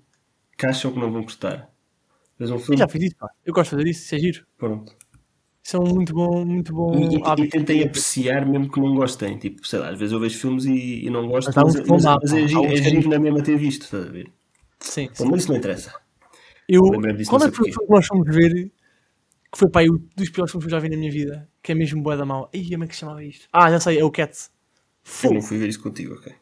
[0.56, 1.70] que acham que não vão gostar.
[2.38, 2.78] Vejam um Eu filme.
[2.78, 3.28] já fiz isso, pá.
[3.44, 4.46] Eu gosto de fazer isso, isso é giro.
[4.56, 4.94] Pronto.
[5.64, 7.50] Isso é um muito bom, muito bom E, e, e hábito.
[7.58, 9.36] tentem apreciar mesmo que não gostem.
[9.38, 12.04] Tipo, sei lá, às vezes eu vejo filmes e, e não gosto, Mas mas, mas,
[12.04, 12.18] mas pá.
[12.32, 14.30] é, Há giro, é é giro na mesma ter visto, estás a ver?
[14.78, 15.94] Sim, mas isso não interessa.
[16.68, 16.82] Eu,
[17.28, 18.70] qual é que foi o que nós fomos ver
[19.54, 21.72] que foi aí, o dos piores filmes que eu já vi na minha vida, que
[21.72, 22.50] é mesmo bué da mau.
[22.52, 23.48] Ih, como é que se chamava isto?
[23.52, 24.32] Ah, já sei, é o Cat.
[24.32, 24.50] Eu
[25.04, 25.34] Fogo.
[25.34, 26.32] não fui ver isso contigo, ok?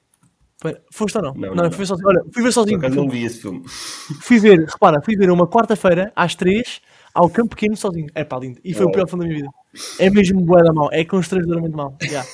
[0.61, 1.35] Pera, Foste ou não?
[1.35, 1.77] Não, Não, não, eu não.
[1.77, 2.09] fui sozinho.
[2.09, 2.81] Olha, fui ver sozinho.
[2.81, 3.63] Fui, não vi esse filme.
[4.23, 6.81] fui ver, repara, fui ver uma quarta-feira às três
[7.13, 8.07] ao Campo Pequeno sozinho.
[8.15, 8.61] É pá, lindo.
[8.65, 8.95] E foi o Uau.
[8.95, 9.55] pior filme da minha vida.
[9.99, 10.89] É mesmo bué da mau.
[10.93, 11.97] É constrangedoramente mau.
[12.03, 12.29] Yeah.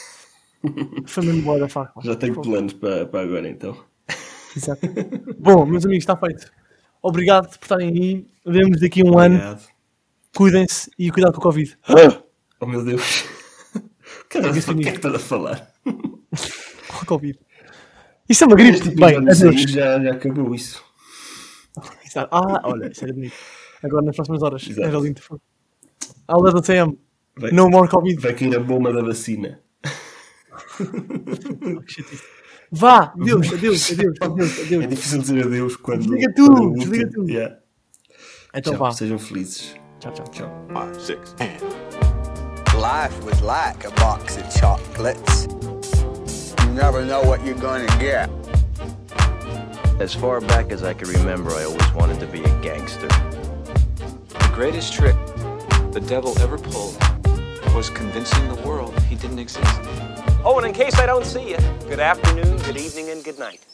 [1.06, 1.92] foi mesmo bué da faca.
[2.02, 3.76] Já tenho planos para, para agora então.
[4.56, 4.86] Exato.
[5.38, 6.50] Bom, meus amigos, está feito.
[7.02, 8.26] Obrigado por estarem aí.
[8.44, 9.58] Vemos daqui a um ano.
[10.36, 11.76] Cuidem-se e cuidado com o Covid.
[12.60, 13.24] Oh meu Deus.
[14.28, 15.72] Cara, o que é que estás a falar?
[15.84, 17.38] Com o Covid.
[18.28, 18.76] Isso é uma gripe.
[18.78, 20.84] Este Bem, já, já acabou isso.
[22.30, 23.34] Ah, olha, isso era bonito.
[23.82, 24.62] Agora nas próximas horas.
[24.68, 24.86] Exato.
[24.86, 25.20] Era lindo.
[26.26, 26.98] Alerta CM.
[27.36, 28.20] Vai, No more Covid.
[28.20, 29.60] vai cair a bomba da vacina.
[32.70, 36.00] Vá, adeus, adeus, adeus, adeus, É difícil dizer adeus quando.
[36.00, 37.24] Desliga tu, é desliga tu.
[37.28, 37.56] Yeah.
[38.54, 38.92] Então Tchau, vá.
[38.92, 39.74] sejam felizes.
[40.00, 40.24] Tchau, tchau.
[40.26, 40.68] Tchau.
[40.72, 41.60] Five, six, and.
[42.78, 45.48] Life was like a box of chocolates.
[46.62, 48.30] You never know what you're gonna get.
[49.98, 53.08] As far back as I can remember, I always wanted to be a gangster.
[53.08, 55.16] The greatest trick
[55.90, 56.96] the devil ever pulled
[57.74, 59.80] was convincing the world he didn't exist.
[60.44, 63.66] Oh, and in case I don't see you, good afternoon, good evening, and good night.